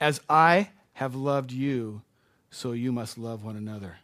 as 0.00 0.20
I 0.28 0.70
have 0.94 1.14
loved 1.14 1.52
you, 1.52 2.02
so 2.50 2.72
you 2.72 2.90
must 2.90 3.16
love 3.16 3.44
one 3.44 3.56
another. 3.56 3.98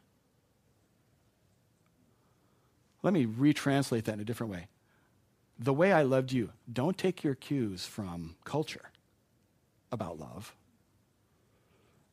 Let 3.02 3.12
me 3.12 3.26
retranslate 3.26 4.04
that 4.04 4.14
in 4.14 4.20
a 4.20 4.24
different 4.24 4.52
way. 4.52 4.68
The 5.58 5.72
way 5.72 5.92
I 5.92 6.02
loved 6.02 6.30
you, 6.30 6.50
don't 6.72 6.96
take 6.96 7.24
your 7.24 7.34
cues 7.34 7.84
from 7.84 8.36
culture 8.44 8.90
about 9.90 10.18
love. 10.18 10.54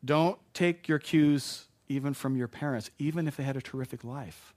Don't 0.03 0.37
take 0.53 0.87
your 0.87 0.99
cues 0.99 1.65
even 1.87 2.13
from 2.13 2.35
your 2.35 2.47
parents, 2.47 2.89
even 2.99 3.27
if 3.27 3.37
they 3.37 3.43
had 3.43 3.57
a 3.57 3.61
terrific 3.61 4.03
life, 4.03 4.53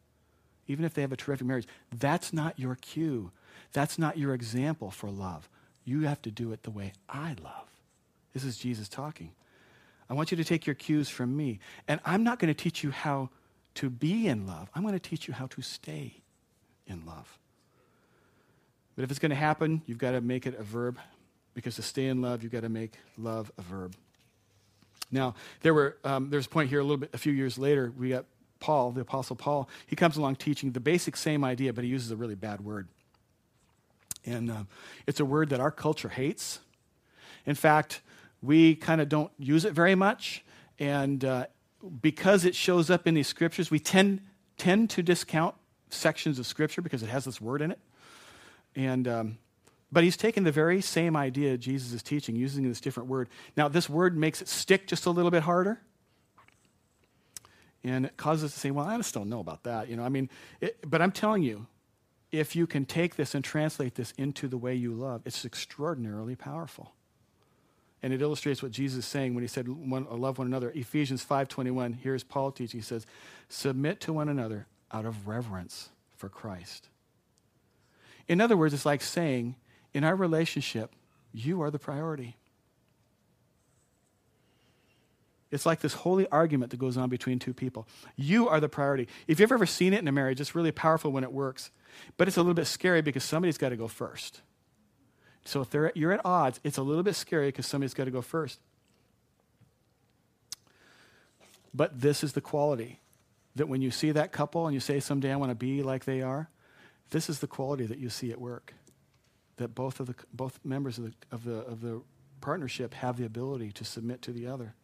even 0.67 0.85
if 0.85 0.95
they 0.95 1.03
have 1.03 1.13
a 1.13 1.17
terrific 1.17 1.47
marriage. 1.47 1.67
That's 1.97 2.33
not 2.33 2.59
your 2.59 2.75
cue. 2.77 3.31
That's 3.73 3.99
not 3.99 4.19
your 4.19 4.35
example 4.35 4.91
for 4.91 5.11
love. 5.11 5.49
You 5.85 6.03
have 6.03 6.21
to 6.23 6.31
do 6.31 6.53
it 6.53 6.63
the 6.63 6.71
way 6.71 6.93
I 7.09 7.35
love. 7.43 7.69
This 8.35 8.45
is 8.45 8.59
Jesus 8.59 8.89
talking. 8.89 9.33
I 10.11 10.15
want 10.15 10.31
you 10.31 10.37
to 10.37 10.45
take 10.45 10.67
your 10.67 10.75
cues 10.75 11.09
from 11.09 11.37
me. 11.37 11.61
And 11.87 12.01
I'm 12.05 12.23
not 12.25 12.39
going 12.39 12.53
to 12.53 12.63
teach 12.63 12.83
you 12.83 12.91
how 12.91 13.31
to 13.75 13.91
be 13.91 14.27
in 14.27 14.45
love, 14.45 14.69
I'm 14.75 14.83
going 14.83 14.95
to 14.95 14.99
teach 14.99 15.29
you 15.29 15.35
how 15.35 15.47
to 15.47 15.63
stay 15.63 16.15
in 16.89 17.07
love. 17.07 17.39
But 18.97 19.05
if 19.05 19.11
it's 19.11 19.21
going 19.21 19.31
to 19.31 19.37
happen, 19.37 19.83
you've 19.87 19.99
got 19.99 20.13
to 20.13 20.21
make 20.21 20.47
it 20.47 20.59
a 20.59 20.65
verb 20.65 20.99
because 21.59 21.75
to 21.75 21.83
stay 21.83 22.07
in 22.07 22.23
love, 22.23 22.45
you've 22.45 22.53
got 22.53 22.61
to 22.61 22.69
make 22.69 22.93
love 23.17 23.51
a 23.59 23.63
verb. 23.63 23.93
Now, 25.11 25.35
there 25.63 25.75
were, 25.75 25.97
um, 26.05 26.31
there's 26.31 26.47
a 26.47 26.49
point 26.49 26.71
here 26.71 26.79
a 26.79 26.85
little 26.85 26.99
bit, 26.99 27.11
a 27.13 27.19
few 27.19 27.33
years 27.33 27.59
later, 27.59 27.93
we 27.99 28.11
got 28.11 28.27
Paul, 28.61 28.93
the 28.93 29.01
Apostle 29.01 29.35
Paul. 29.35 29.69
He 29.85 29.97
comes 29.97 30.17
along 30.17 30.37
teaching 30.37 30.71
the 30.71 30.79
basic 30.79 31.17
same 31.17 31.43
idea, 31.43 31.73
but 31.73 31.83
he 31.83 31.91
uses 31.91 32.13
a 32.13 32.17
really 32.17 32.37
bad 32.37 32.61
word. 32.61 32.87
And 34.25 34.53
uh, 34.53 34.65
it's 35.05 35.19
a 35.19 35.25
word 35.25 35.49
that 35.49 35.59
our 35.59 35.73
culture 35.73 36.11
hates. 36.11 36.61
In 37.45 37.57
fact, 37.57 38.03
we 38.41 38.77
kind 38.77 39.01
of 39.01 39.09
don't 39.09 39.33
use 39.37 39.65
it 39.65 39.73
very 39.73 39.97
much. 39.97 40.45
And 40.79 41.25
uh, 41.25 41.47
because 42.01 42.45
it 42.45 42.55
shows 42.55 42.89
up 42.89 43.09
in 43.09 43.15
these 43.15 43.27
scriptures, 43.27 43.69
we 43.69 43.81
tend, 43.81 44.21
tend 44.59 44.91
to 44.91 45.03
discount 45.03 45.57
sections 45.91 46.39
of 46.39 46.47
scripture 46.47 46.83
because 46.83 47.03
it 47.03 47.09
has 47.09 47.25
this 47.25 47.41
word 47.41 47.63
in 47.63 47.73
it. 47.73 47.81
And, 48.77 49.09
um, 49.09 49.39
but 49.91 50.05
he's 50.05 50.17
taken 50.17 50.45
the 50.45 50.53
very 50.53 50.81
same 50.81 51.17
idea 51.17 51.57
Jesus 51.57 51.93
is 51.93 52.03
teaching, 52.03 52.37
using 52.37 52.69
this 52.69 52.81
different 52.81 53.09
word. 53.09 53.29
Now, 53.57 53.69
this 53.69 53.89
word 53.89 54.17
makes 54.17 54.43
it 54.43 54.49
stick 54.49 54.87
just 54.87 55.07
a 55.07 55.11
little 55.11 55.31
bit 55.31 55.43
harder. 55.43 55.81
And 57.85 58.07
it 58.07 58.17
causes 58.17 58.45
us 58.45 58.55
to 58.55 58.61
say, 58.61 58.71
well, 58.71 58.87
I 58.87 58.97
just 58.97 59.15
don't 59.15 59.29
know 59.29 59.41
about 59.41 59.63
that. 59.63 59.89
You 59.89 59.97
know, 59.97 60.03
I 60.03 60.09
mean, 60.09 60.29
it, 60.61 60.79
but 60.87 61.01
I'm 61.01 61.13
telling 61.13 61.43
you, 61.43 61.67
if 62.31 62.55
you 62.55 62.67
can 62.67 62.85
take 62.85 63.17
this 63.17 63.35
and 63.35 63.43
translate 63.43 63.95
this 63.95 64.13
into 64.19 64.49
the 64.49 64.59
way 64.59 64.75
you 64.75 64.93
love, 64.93 65.23
it's 65.25 65.45
extraordinarily 65.45 66.37
powerful. 66.37 66.93
And 68.03 68.13
it 68.13 68.21
illustrates 68.21 68.63
what 68.63 68.73
Jesus 68.73 69.01
is 69.01 69.07
saying 69.07 69.35
when 69.35 69.43
he 69.43 69.49
said, 69.49 69.67
uh, 69.69 70.15
love 70.15 70.39
one 70.39 70.47
another. 70.47 70.71
Ephesians 70.75 71.25
5.21, 71.25 71.97
here's 71.97 72.23
Paul 72.23 72.53
teaching. 72.53 72.79
He 72.79 72.85
says, 72.85 73.07
submit 73.49 74.01
to 74.03 74.13
one 74.13 74.29
another 74.29 74.67
out 74.93 75.05
of 75.05 75.27
reverence 75.27 75.89
for 76.17 76.29
Christ. 76.29 76.89
In 78.29 78.41
other 78.41 78.57
words, 78.57 78.75
it's 78.75 78.87
like 78.87 79.01
saying, 79.01 79.57
in 79.95 80.05
our 80.05 80.15
relationship, 80.15 80.93
you 81.33 81.63
are 81.63 81.71
the 81.71 81.79
priority. 81.79 82.37
It's 85.51 85.65
like 85.65 85.81
this 85.81 85.95
holy 85.95 86.29
argument 86.29 86.71
that 86.73 86.77
goes 86.77 86.97
on 86.97 87.09
between 87.09 87.39
two 87.39 87.55
people. 87.55 87.89
You 88.17 88.49
are 88.49 88.61
the 88.61 88.69
priority. 88.69 89.09
If 89.27 89.41
you've 89.41 89.53
ever 89.53 89.67
seen 89.67 89.95
it 89.95 90.01
in 90.01 90.09
a 90.09 90.13
marriage, 90.13 90.41
it's 90.41 90.55
really 90.55 90.73
powerful 90.73 91.11
when 91.11 91.25
it 91.25 91.33
works. 91.33 91.71
But 92.17 92.29
it's 92.29 92.37
a 92.37 92.41
little 92.41 92.55
bit 92.55 92.67
scary 92.67 93.01
because 93.01 93.25
somebody's 93.25 93.57
got 93.57 93.71
to 93.71 93.77
go 93.77 93.89
first. 93.89 94.43
So 95.45 95.63
if 95.63 95.73
you're 95.97 96.13
at 96.13 96.21
odds, 96.25 96.61
it's 96.65 96.77
a 96.77 96.83
little 96.83 97.03
bit 97.03 97.15
scary 97.15 97.49
because 97.49 97.67
somebody's 97.67 97.95
got 97.95 98.05
to 98.05 98.11
go 98.11 98.21
first. 98.21 98.61
But 101.73 101.99
this 102.01 102.23
is 102.23 102.35
the 102.35 102.41
quality 102.43 103.01
that 103.57 103.69
when 103.69 103.81
you 103.81 103.91
see 103.91 104.11
that 104.11 104.33
couple 104.33 104.67
and 104.67 104.75
you 104.75 104.81
say, 104.81 105.01
someday 105.01 105.33
I 105.33 105.37
want 105.37 105.51
to 105.51 105.55
be 105.55 105.83
like 105.83 106.05
they 106.05 106.21
are, 106.21 106.51
this 107.11 107.31
is 107.31 107.39
the 107.39 107.47
quality 107.47 107.87
that 107.87 107.99
you 107.99 108.11
see 108.11 108.31
at 108.31 108.41
work. 108.41 108.75
That 109.59 109.75
both 109.75 110.01
of 110.01 110.07
the 110.07 110.15
both 110.33 110.59
members 110.65 110.99
of 110.99 111.05
the 111.05 111.13
of 111.31 111.45
the 111.45 111.57
of 111.59 111.81
the 111.81 112.03
partnership 112.41 112.95
have 112.95 113.17
the 113.17 113.25
ability 113.25 113.73
to 113.73 113.85
submit 113.85 114.23
to 114.23 114.33
the 114.33 114.47
other. 114.47 114.75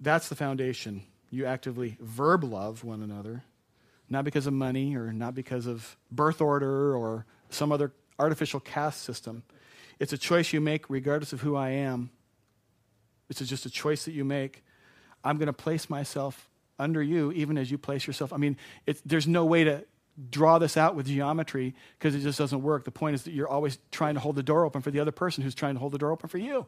That's 0.00 0.28
the 0.28 0.36
foundation. 0.36 1.02
You 1.30 1.46
actively 1.46 1.96
verb 2.00 2.44
love 2.44 2.84
one 2.84 3.02
another, 3.02 3.44
not 4.08 4.24
because 4.24 4.46
of 4.46 4.52
money 4.52 4.96
or 4.96 5.12
not 5.12 5.34
because 5.34 5.66
of 5.66 5.96
birth 6.10 6.40
order 6.40 6.96
or 6.96 7.26
some 7.50 7.72
other 7.72 7.92
artificial 8.18 8.60
caste 8.60 9.02
system. 9.02 9.42
It's 9.98 10.12
a 10.12 10.18
choice 10.18 10.52
you 10.52 10.60
make 10.60 10.88
regardless 10.88 11.32
of 11.32 11.40
who 11.42 11.56
I 11.56 11.70
am. 11.70 12.10
It's 13.28 13.40
just 13.40 13.66
a 13.66 13.70
choice 13.70 14.04
that 14.06 14.12
you 14.12 14.24
make. 14.24 14.64
I'm 15.22 15.36
going 15.36 15.46
to 15.46 15.52
place 15.52 15.88
myself 15.88 16.48
under 16.78 17.02
you 17.02 17.30
even 17.32 17.58
as 17.58 17.70
you 17.70 17.78
place 17.78 18.06
yourself. 18.06 18.32
I 18.32 18.38
mean, 18.38 18.56
there's 19.04 19.28
no 19.28 19.44
way 19.44 19.64
to 19.64 19.84
draw 20.30 20.58
this 20.58 20.76
out 20.76 20.94
with 20.94 21.06
geometry 21.06 21.74
because 21.98 22.14
it 22.14 22.20
just 22.20 22.38
doesn't 22.38 22.62
work. 22.62 22.84
The 22.84 22.90
point 22.90 23.14
is 23.14 23.22
that 23.22 23.32
you're 23.32 23.48
always 23.48 23.78
trying 23.90 24.14
to 24.14 24.20
hold 24.20 24.36
the 24.36 24.42
door 24.42 24.64
open 24.64 24.82
for 24.82 24.90
the 24.90 25.00
other 25.00 25.12
person 25.12 25.42
who's 25.42 25.54
trying 25.54 25.74
to 25.74 25.80
hold 25.80 25.92
the 25.92 25.98
door 25.98 26.10
open 26.10 26.28
for 26.28 26.38
you. 26.38 26.66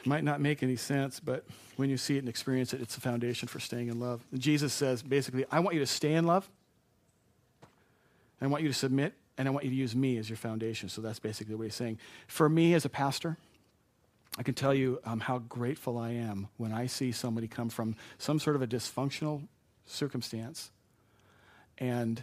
It 0.00 0.06
might 0.06 0.24
not 0.24 0.40
make 0.40 0.62
any 0.62 0.76
sense, 0.76 1.20
but 1.20 1.44
when 1.76 1.90
you 1.90 1.98
see 1.98 2.16
it 2.16 2.20
and 2.20 2.28
experience 2.28 2.72
it, 2.72 2.80
it's 2.80 2.94
the 2.94 3.02
foundation 3.02 3.48
for 3.48 3.60
staying 3.60 3.88
in 3.88 4.00
love. 4.00 4.24
And 4.32 4.40
Jesus 4.40 4.72
says 4.72 5.02
basically, 5.02 5.44
I 5.50 5.60
want 5.60 5.74
you 5.74 5.80
to 5.80 5.86
stay 5.86 6.14
in 6.14 6.26
love, 6.26 6.48
I 8.40 8.46
want 8.46 8.62
you 8.62 8.68
to 8.68 8.74
submit, 8.74 9.12
and 9.36 9.46
I 9.46 9.50
want 9.50 9.64
you 9.64 9.70
to 9.70 9.76
use 9.76 9.94
me 9.94 10.16
as 10.16 10.30
your 10.30 10.38
foundation. 10.38 10.88
So 10.88 11.02
that's 11.02 11.18
basically 11.18 11.54
what 11.54 11.64
he's 11.64 11.74
saying. 11.74 11.98
For 12.26 12.48
me 12.48 12.72
as 12.72 12.86
a 12.86 12.88
pastor, 12.88 13.36
I 14.38 14.42
can 14.42 14.54
tell 14.54 14.72
you 14.72 15.00
um, 15.04 15.20
how 15.20 15.38
grateful 15.38 15.98
I 15.98 16.12
am 16.12 16.48
when 16.56 16.72
I 16.72 16.86
see 16.86 17.12
somebody 17.12 17.48
come 17.48 17.68
from 17.68 17.96
some 18.16 18.38
sort 18.38 18.56
of 18.56 18.62
a 18.62 18.66
dysfunctional 18.66 19.42
circumstance 19.90 20.70
and 21.78 22.22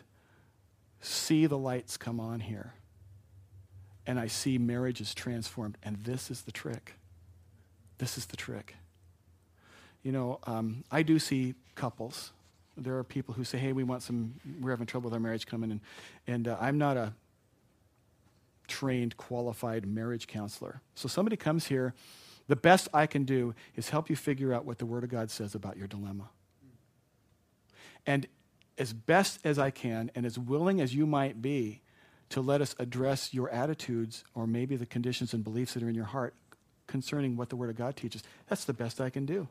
see 1.01 1.45
the 1.45 1.57
lights 1.57 1.97
come 1.97 2.19
on 2.19 2.39
here. 2.39 2.73
And 4.05 4.19
I 4.19 4.27
see 4.27 4.57
marriage 4.57 5.01
is 5.01 5.13
transformed. 5.13 5.77
And 5.83 5.97
this 6.03 6.31
is 6.31 6.41
the 6.41 6.51
trick. 6.51 6.93
This 7.97 8.17
is 8.17 8.27
the 8.27 8.37
trick. 8.37 8.75
You 10.03 10.11
know, 10.11 10.39
um, 10.45 10.83
I 10.91 11.03
do 11.03 11.19
see 11.19 11.55
couples. 11.75 12.31
There 12.77 12.97
are 12.97 13.03
people 13.03 13.33
who 13.33 13.43
say, 13.43 13.57
hey, 13.57 13.73
we 13.73 13.83
want 13.83 14.03
some, 14.03 14.35
we're 14.61 14.71
having 14.71 14.85
trouble 14.85 15.09
with 15.09 15.13
our 15.13 15.19
marriage 15.19 15.45
coming. 15.45 15.71
And, 15.71 15.81
and 16.27 16.47
uh, 16.47 16.57
I'm 16.61 16.77
not 16.77 16.95
a 16.95 17.13
trained, 18.67 19.17
qualified 19.17 19.85
marriage 19.85 20.27
counselor. 20.27 20.81
So 20.95 21.07
somebody 21.07 21.35
comes 21.35 21.67
here. 21.67 21.93
The 22.47 22.55
best 22.55 22.87
I 22.93 23.07
can 23.07 23.25
do 23.25 23.55
is 23.75 23.89
help 23.89 24.09
you 24.09 24.15
figure 24.15 24.53
out 24.53 24.63
what 24.63 24.77
the 24.77 24.85
Word 24.85 25.03
of 25.03 25.09
God 25.09 25.29
says 25.29 25.55
about 25.55 25.75
your 25.75 25.87
dilemma. 25.87 26.29
And 28.07 28.25
as 28.77 28.93
best 28.93 29.39
as 29.43 29.59
I 29.59 29.69
can 29.69 30.09
and 30.15 30.25
as 30.25 30.39
willing 30.39 30.79
as 30.79 30.95
you 30.95 31.05
might 31.05 31.41
be 31.41 31.81
to 32.29 32.41
let 32.41 32.61
us 32.61 32.75
address 32.79 33.33
your 33.33 33.49
attitudes 33.49 34.23
or 34.33 34.47
maybe 34.47 34.75
the 34.75 34.85
conditions 34.85 35.33
and 35.33 35.43
beliefs 35.43 35.73
that 35.73 35.83
are 35.83 35.89
in 35.89 35.95
your 35.95 36.05
heart 36.05 36.33
concerning 36.87 37.35
what 37.35 37.49
the 37.49 37.55
Word 37.55 37.69
of 37.69 37.75
God 37.75 37.95
teaches. 37.95 38.23
That's 38.47 38.63
the 38.63 38.73
best 38.73 39.01
I 39.01 39.09
can 39.09 39.25
do. 39.25 39.47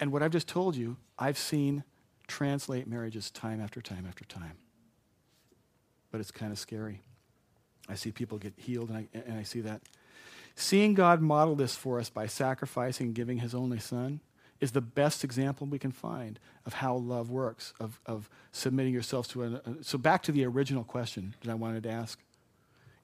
And 0.00 0.10
what 0.10 0.22
I've 0.22 0.32
just 0.32 0.48
told 0.48 0.74
you, 0.74 0.96
I've 1.18 1.38
seen 1.38 1.84
translate 2.26 2.86
marriages 2.86 3.30
time 3.30 3.60
after 3.60 3.80
time 3.80 4.06
after 4.08 4.24
time. 4.24 4.56
But 6.10 6.20
it's 6.20 6.30
kind 6.30 6.50
of 6.50 6.58
scary. 6.58 7.02
I 7.88 7.94
see 7.94 8.10
people 8.10 8.38
get 8.38 8.54
healed, 8.56 8.90
and 8.90 8.98
I, 8.98 9.08
and 9.12 9.38
I 9.38 9.42
see 9.42 9.60
that. 9.60 9.82
Seeing 10.54 10.94
God 10.94 11.20
model 11.20 11.54
this 11.54 11.76
for 11.76 11.98
us 11.98 12.10
by 12.10 12.26
sacrificing 12.26 13.08
and 13.08 13.14
giving 13.14 13.38
his 13.38 13.54
only 13.54 13.78
son 13.78 14.20
is 14.62 14.70
the 14.70 14.80
best 14.80 15.24
example 15.24 15.66
we 15.66 15.78
can 15.78 15.90
find 15.90 16.38
of 16.64 16.74
how 16.74 16.94
love 16.94 17.30
works, 17.30 17.74
of, 17.80 18.00
of 18.06 18.30
submitting 18.52 18.94
yourselves 18.94 19.26
to 19.26 19.42
a. 19.42 19.46
Uh, 19.54 19.60
so, 19.82 19.98
back 19.98 20.22
to 20.22 20.30
the 20.30 20.46
original 20.46 20.84
question 20.84 21.34
that 21.42 21.50
I 21.50 21.54
wanted 21.54 21.82
to 21.82 21.90
ask 21.90 22.18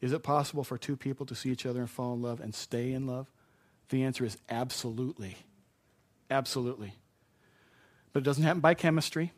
Is 0.01 0.13
it 0.13 0.23
possible 0.23 0.63
for 0.63 0.79
two 0.79 0.97
people 0.97 1.27
to 1.27 1.35
see 1.35 1.51
each 1.51 1.67
other 1.67 1.81
and 1.81 1.91
fall 1.91 2.15
in 2.15 2.23
love 2.23 2.41
and 2.41 2.55
stay 2.55 2.93
in 2.93 3.09
love? 3.09 3.27
The 3.89 4.05
answer 4.05 4.25
is 4.25 4.39
absolutely. 4.49 5.37
Absolutely. 6.31 6.93
But 8.13 8.21
it 8.21 8.25
doesn't 8.25 8.45
happen 8.45 8.61
by 8.61 8.75
chemistry, 8.75 9.33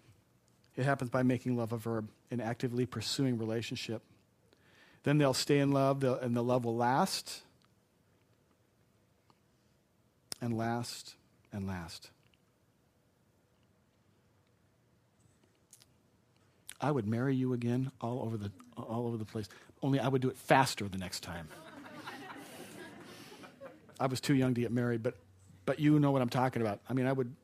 it 0.76 0.85
happens 0.85 1.09
by 1.09 1.22
making 1.22 1.56
love 1.56 1.72
a 1.72 1.78
verb 1.78 2.11
and 2.30 2.42
actively 2.42 2.85
pursuing 2.85 3.38
relationship. 3.38 4.02
Then 5.04 5.16
they'll 5.16 5.33
stay 5.33 5.59
in 5.59 5.72
love, 5.72 6.04
and 6.04 6.37
the 6.37 6.42
love 6.42 6.66
will 6.66 6.76
last 6.76 7.40
and 10.42 10.54
last 10.54 11.14
and 11.52 11.66
last. 11.66 12.10
I 16.80 16.90
would 16.90 17.06
marry 17.06 17.34
you 17.34 17.52
again 17.52 17.90
all 18.00 18.22
over 18.22 18.36
the, 18.36 18.50
all 18.76 19.06
over 19.06 19.16
the 19.16 19.24
place. 19.24 19.48
Only 19.82 20.00
I 20.00 20.08
would 20.08 20.22
do 20.22 20.28
it 20.28 20.36
faster 20.36 20.88
the 20.88 20.98
next 20.98 21.20
time. 21.20 21.48
I 23.98 24.06
was 24.06 24.20
too 24.20 24.34
young 24.34 24.54
to 24.54 24.60
get 24.60 24.72
married, 24.72 25.02
but, 25.02 25.16
but 25.66 25.78
you 25.78 25.98
know 26.00 26.10
what 26.10 26.22
I'm 26.22 26.30
talking 26.30 26.62
about. 26.62 26.80
I 26.88 26.94
mean, 26.94 27.06
I 27.06 27.12
would. 27.12 27.34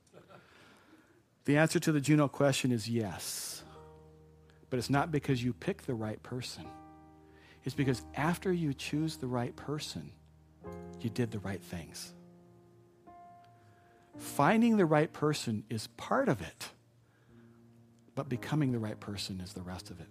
The 1.44 1.58
answer 1.58 1.78
to 1.78 1.92
the 1.92 2.00
Juno 2.00 2.28
question 2.28 2.72
is 2.72 2.88
yes. 2.88 3.62
But 4.70 4.78
it's 4.78 4.90
not 4.90 5.12
because 5.12 5.44
you 5.44 5.52
pick 5.52 5.82
the 5.82 5.94
right 5.94 6.20
person. 6.22 6.64
It's 7.64 7.74
because 7.74 8.02
after 8.16 8.52
you 8.52 8.72
choose 8.72 9.16
the 9.16 9.26
right 9.26 9.54
person, 9.54 10.12
you 11.00 11.10
did 11.10 11.30
the 11.30 11.38
right 11.40 11.62
things. 11.62 12.12
Finding 14.18 14.76
the 14.76 14.86
right 14.86 15.12
person 15.12 15.64
is 15.68 15.86
part 15.96 16.28
of 16.28 16.40
it, 16.40 16.70
but 18.14 18.28
becoming 18.28 18.72
the 18.72 18.78
right 18.78 18.98
person 18.98 19.40
is 19.40 19.52
the 19.52 19.62
rest 19.62 19.90
of 19.90 20.00
it. 20.00 20.08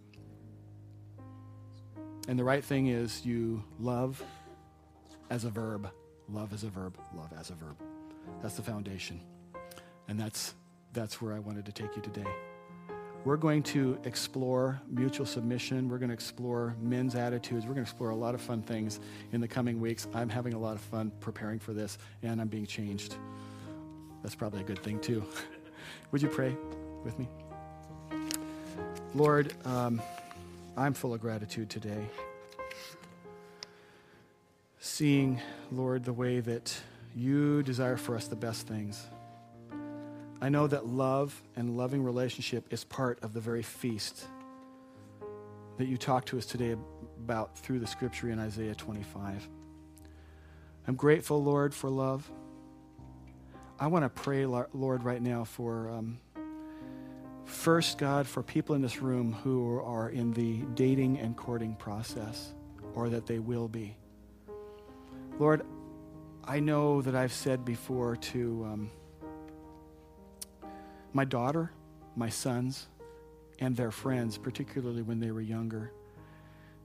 And 2.27 2.39
the 2.39 2.43
right 2.43 2.63
thing 2.63 2.87
is 2.87 3.25
you 3.25 3.63
love 3.79 4.23
as 5.29 5.45
a 5.45 5.49
verb, 5.49 5.89
love 6.29 6.53
as 6.53 6.63
a 6.63 6.69
verb, 6.69 6.97
love 7.15 7.31
as 7.39 7.49
a 7.49 7.53
verb. 7.53 7.77
That's 8.41 8.55
the 8.55 8.63
foundation. 8.63 9.21
And 10.07 10.19
that's, 10.19 10.53
that's 10.93 11.21
where 11.21 11.33
I 11.33 11.39
wanted 11.39 11.65
to 11.65 11.71
take 11.71 11.95
you 11.95 12.01
today. 12.01 12.25
We're 13.25 13.37
going 13.37 13.63
to 13.63 13.97
explore 14.03 14.79
mutual 14.87 15.25
submission. 15.25 15.89
We're 15.89 15.97
going 15.97 16.09
to 16.09 16.13
explore 16.13 16.75
men's 16.79 17.15
attitudes. 17.15 17.65
We're 17.65 17.73
going 17.73 17.85
to 17.85 17.89
explore 17.89 18.11
a 18.11 18.15
lot 18.15 18.35
of 18.35 18.41
fun 18.41 18.61
things 18.61 18.99
in 19.31 19.41
the 19.41 19.47
coming 19.47 19.81
weeks. 19.81 20.07
I'm 20.13 20.29
having 20.29 20.53
a 20.53 20.59
lot 20.59 20.75
of 20.75 20.81
fun 20.81 21.11
preparing 21.21 21.57
for 21.57 21.73
this, 21.73 21.97
and 22.21 22.39
I'm 22.39 22.47
being 22.47 22.67
changed. 22.67 23.15
That's 24.25 24.33
probably 24.33 24.61
a 24.61 24.63
good 24.63 24.79
thing, 24.79 24.99
too. 24.99 25.23
Would 26.11 26.23
you 26.23 26.29
pray 26.29 26.57
with 27.03 27.19
me? 27.19 27.27
Lord, 29.13 29.53
um, 29.67 30.01
I'm 30.75 30.95
full 30.95 31.13
of 31.13 31.21
gratitude 31.21 31.69
today. 31.69 32.07
Seeing, 34.79 35.39
Lord, 35.71 36.05
the 36.05 36.11
way 36.11 36.39
that 36.39 36.75
you 37.15 37.61
desire 37.61 37.97
for 37.97 38.15
us 38.15 38.27
the 38.27 38.35
best 38.35 38.65
things. 38.65 39.05
I 40.41 40.49
know 40.49 40.65
that 40.65 40.87
love 40.87 41.39
and 41.55 41.77
loving 41.77 42.03
relationship 42.03 42.73
is 42.73 42.83
part 42.83 43.23
of 43.23 43.31
the 43.31 43.39
very 43.39 43.61
feast 43.61 44.25
that 45.77 45.85
you 45.85 45.97
talked 45.97 46.29
to 46.29 46.39
us 46.39 46.47
today 46.47 46.75
about 47.19 47.55
through 47.59 47.77
the 47.77 47.85
scripture 47.85 48.31
in 48.31 48.39
Isaiah 48.39 48.73
25. 48.73 49.47
I'm 50.87 50.95
grateful, 50.95 51.43
Lord, 51.43 51.75
for 51.75 51.91
love. 51.91 52.27
I 53.77 53.87
want 53.87 54.05
to 54.05 54.09
pray, 54.09 54.45
Lord, 54.45 55.03
right 55.03 55.21
now 55.21 55.43
for, 55.43 55.89
um, 55.89 56.17
first, 57.43 57.97
God, 57.97 58.25
for 58.25 58.41
people 58.41 58.73
in 58.73 58.81
this 58.81 59.01
room 59.01 59.33
who 59.33 59.81
are 59.81 60.09
in 60.09 60.31
the 60.31 60.59
dating 60.75 61.19
and 61.19 61.35
courting 61.35 61.75
process, 61.75 62.53
or 62.93 63.09
that 63.09 63.25
they 63.25 63.39
will 63.39 63.67
be. 63.67 63.97
Lord, 65.39 65.65
I 66.45 66.61
know 66.61 67.01
that 67.01 67.15
I've 67.15 67.33
said 67.33 67.65
before 67.65 68.15
to 68.15 68.65
um, 68.65 68.91
my 71.11 71.25
daughter, 71.25 71.69
my 72.15 72.29
sons, 72.29 72.87
and 73.59 73.75
their 73.75 73.91
friends, 73.91 74.37
particularly 74.37 75.01
when 75.01 75.19
they 75.19 75.31
were 75.31 75.41
younger, 75.41 75.91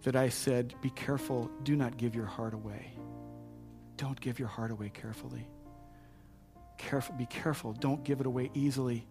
that 0.03 0.17
I 0.17 0.29
said, 0.29 0.75
Be 0.81 0.91
careful, 0.91 1.49
do 1.63 1.77
not 1.77 1.97
give 1.99 2.17
your 2.17 2.27
heart 2.27 2.53
away. 2.53 2.91
Don't 3.97 4.21
give 4.21 4.41
your 4.41 4.49
heart 4.49 4.73
away 4.73 4.89
carefully 4.89 5.47
careful, 6.81 7.15
be 7.15 7.27
careful. 7.27 7.73
Don't 7.75 8.03
give 8.03 8.21
it 8.21 8.27
away 8.27 8.51
easily. 8.55 9.07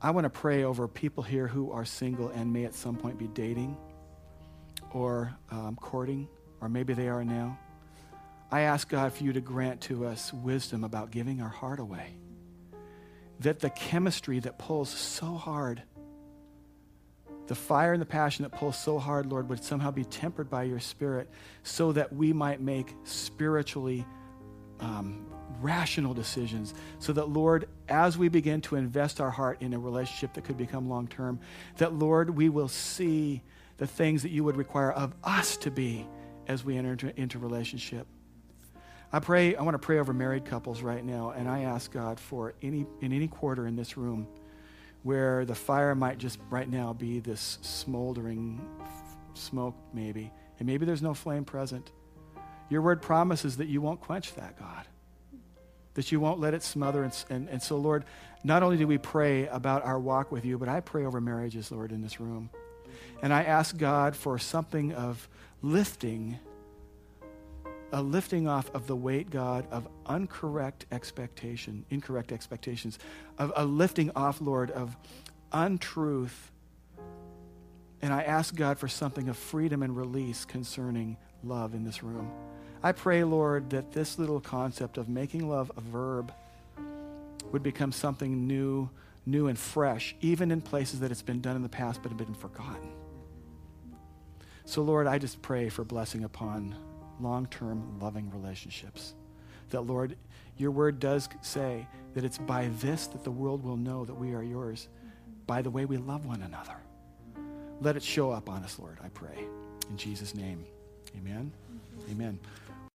I 0.00 0.12
want 0.12 0.24
to 0.24 0.30
pray 0.30 0.64
over 0.64 0.86
people 0.86 1.24
here 1.24 1.48
who 1.48 1.72
are 1.72 1.84
single 1.84 2.28
and 2.28 2.52
may 2.52 2.64
at 2.64 2.74
some 2.74 2.96
point 2.96 3.18
be 3.18 3.26
dating 3.26 3.76
or 4.92 5.36
um, 5.50 5.76
courting, 5.76 6.28
or 6.60 6.68
maybe 6.68 6.94
they 6.94 7.08
are 7.08 7.24
now. 7.24 7.58
I 8.50 8.60
ask 8.60 8.88
God 8.88 9.12
for 9.12 9.24
you 9.24 9.32
to 9.32 9.40
grant 9.40 9.80
to 9.82 10.06
us 10.06 10.32
wisdom 10.32 10.84
about 10.84 11.10
giving 11.10 11.42
our 11.42 11.48
heart 11.48 11.80
away. 11.80 12.14
That 13.40 13.60
the 13.60 13.70
chemistry 13.70 14.38
that 14.40 14.58
pulls 14.58 14.88
so 14.88 15.34
hard, 15.34 15.82
the 17.48 17.54
fire 17.54 17.92
and 17.92 18.00
the 18.00 18.06
passion 18.06 18.44
that 18.44 18.50
pulls 18.50 18.78
so 18.78 18.98
hard, 18.98 19.26
Lord, 19.26 19.48
would 19.48 19.62
somehow 19.62 19.90
be 19.90 20.04
tempered 20.04 20.48
by 20.48 20.62
your 20.62 20.80
Spirit 20.80 21.28
so 21.62 21.92
that 21.92 22.12
we 22.12 22.32
might 22.32 22.60
make 22.60 22.94
spiritually 23.04 24.06
um, 24.80 25.26
rational 25.60 26.14
decisions 26.14 26.74
so 26.98 27.12
that, 27.12 27.28
Lord, 27.28 27.68
as 27.88 28.16
we 28.16 28.28
begin 28.28 28.60
to 28.62 28.76
invest 28.76 29.20
our 29.20 29.30
heart 29.30 29.60
in 29.60 29.72
a 29.74 29.78
relationship 29.78 30.34
that 30.34 30.44
could 30.44 30.56
become 30.56 30.88
long 30.88 31.08
term, 31.08 31.40
that, 31.76 31.94
Lord, 31.94 32.30
we 32.30 32.48
will 32.48 32.68
see 32.68 33.42
the 33.78 33.86
things 33.86 34.22
that 34.22 34.30
you 34.30 34.44
would 34.44 34.56
require 34.56 34.92
of 34.92 35.14
us 35.24 35.56
to 35.58 35.70
be 35.70 36.06
as 36.46 36.64
we 36.64 36.76
enter 36.76 36.92
into, 36.92 37.20
into 37.20 37.38
relationship. 37.38 38.06
I 39.12 39.20
pray, 39.20 39.56
I 39.56 39.62
want 39.62 39.74
to 39.74 39.78
pray 39.78 39.98
over 39.98 40.12
married 40.12 40.44
couples 40.44 40.82
right 40.82 41.02
now, 41.02 41.30
and 41.30 41.48
I 41.48 41.62
ask 41.62 41.90
God 41.90 42.20
for 42.20 42.52
any 42.60 42.86
in 43.00 43.12
any 43.12 43.26
quarter 43.26 43.66
in 43.66 43.74
this 43.74 43.96
room 43.96 44.28
where 45.02 45.46
the 45.46 45.54
fire 45.54 45.94
might 45.94 46.18
just 46.18 46.38
right 46.50 46.68
now 46.68 46.92
be 46.92 47.20
this 47.20 47.58
smoldering 47.62 48.60
smoke, 49.32 49.76
maybe, 49.94 50.30
and 50.58 50.66
maybe 50.66 50.84
there's 50.84 51.00
no 51.00 51.14
flame 51.14 51.44
present. 51.44 51.90
Your 52.70 52.82
word 52.82 53.02
promises 53.02 53.56
that 53.58 53.68
you 53.68 53.80
won't 53.80 54.00
quench 54.00 54.34
that, 54.34 54.58
God 54.58 54.86
that 55.98 56.12
you 56.12 56.20
won't 56.20 56.38
let 56.38 56.54
it 56.54 56.62
smother. 56.62 57.02
And, 57.02 57.24
and, 57.28 57.48
and 57.48 57.60
so, 57.60 57.76
Lord, 57.76 58.04
not 58.44 58.62
only 58.62 58.76
do 58.76 58.86
we 58.86 58.98
pray 58.98 59.48
about 59.48 59.84
our 59.84 59.98
walk 59.98 60.30
with 60.30 60.44
you, 60.44 60.56
but 60.56 60.68
I 60.68 60.78
pray 60.78 61.04
over 61.04 61.20
marriages, 61.20 61.72
Lord, 61.72 61.90
in 61.90 62.02
this 62.02 62.20
room. 62.20 62.50
And 63.20 63.34
I 63.34 63.42
ask 63.42 63.76
God 63.76 64.14
for 64.14 64.38
something 64.38 64.92
of 64.92 65.28
lifting, 65.60 66.38
a 67.90 68.00
lifting 68.00 68.46
off 68.46 68.72
of 68.76 68.86
the 68.86 68.94
weight, 68.94 69.28
God, 69.28 69.66
of 69.72 69.88
incorrect 70.08 70.86
expectation, 70.92 71.84
incorrect 71.90 72.30
expectations, 72.30 73.00
of 73.36 73.52
a 73.56 73.64
lifting 73.64 74.12
off, 74.14 74.40
Lord, 74.40 74.70
of 74.70 74.96
untruth. 75.50 76.52
And 78.02 78.12
I 78.12 78.22
ask 78.22 78.54
God 78.54 78.78
for 78.78 78.86
something 78.86 79.28
of 79.28 79.36
freedom 79.36 79.82
and 79.82 79.96
release 79.96 80.44
concerning 80.44 81.16
love 81.42 81.74
in 81.74 81.82
this 81.82 82.04
room. 82.04 82.30
I 82.82 82.92
pray, 82.92 83.24
Lord, 83.24 83.70
that 83.70 83.92
this 83.92 84.18
little 84.18 84.40
concept 84.40 84.98
of 84.98 85.08
making 85.08 85.48
love 85.48 85.72
a 85.76 85.80
verb 85.80 86.32
would 87.50 87.62
become 87.62 87.90
something 87.92 88.46
new, 88.46 88.88
new 89.26 89.48
and 89.48 89.58
fresh, 89.58 90.14
even 90.20 90.50
in 90.50 90.60
places 90.60 91.00
that 91.00 91.10
it's 91.10 91.22
been 91.22 91.40
done 91.40 91.56
in 91.56 91.62
the 91.62 91.68
past 91.68 92.02
but 92.02 92.10
have 92.10 92.18
been 92.18 92.34
forgotten. 92.34 92.92
So, 94.64 94.82
Lord, 94.82 95.06
I 95.06 95.18
just 95.18 95.42
pray 95.42 95.68
for 95.68 95.82
blessing 95.82 96.24
upon 96.24 96.76
long 97.20 97.46
term 97.46 97.98
loving 98.00 98.30
relationships. 98.30 99.14
That, 99.70 99.80
Lord, 99.82 100.16
your 100.56 100.70
word 100.70 101.00
does 101.00 101.28
say 101.42 101.86
that 102.14 102.24
it's 102.24 102.38
by 102.38 102.68
this 102.80 103.06
that 103.08 103.24
the 103.24 103.30
world 103.30 103.64
will 103.64 103.76
know 103.76 104.04
that 104.04 104.14
we 104.14 104.34
are 104.34 104.42
yours, 104.42 104.88
by 105.46 105.62
the 105.62 105.70
way 105.70 105.84
we 105.84 105.96
love 105.96 106.26
one 106.26 106.42
another. 106.42 106.76
Let 107.80 107.96
it 107.96 108.02
show 108.02 108.30
up 108.30 108.48
on 108.48 108.62
us, 108.62 108.78
Lord, 108.78 108.98
I 109.02 109.08
pray. 109.08 109.44
In 109.90 109.96
Jesus' 109.96 110.34
name, 110.34 110.64
amen. 111.16 111.52
Amen. 112.10 112.38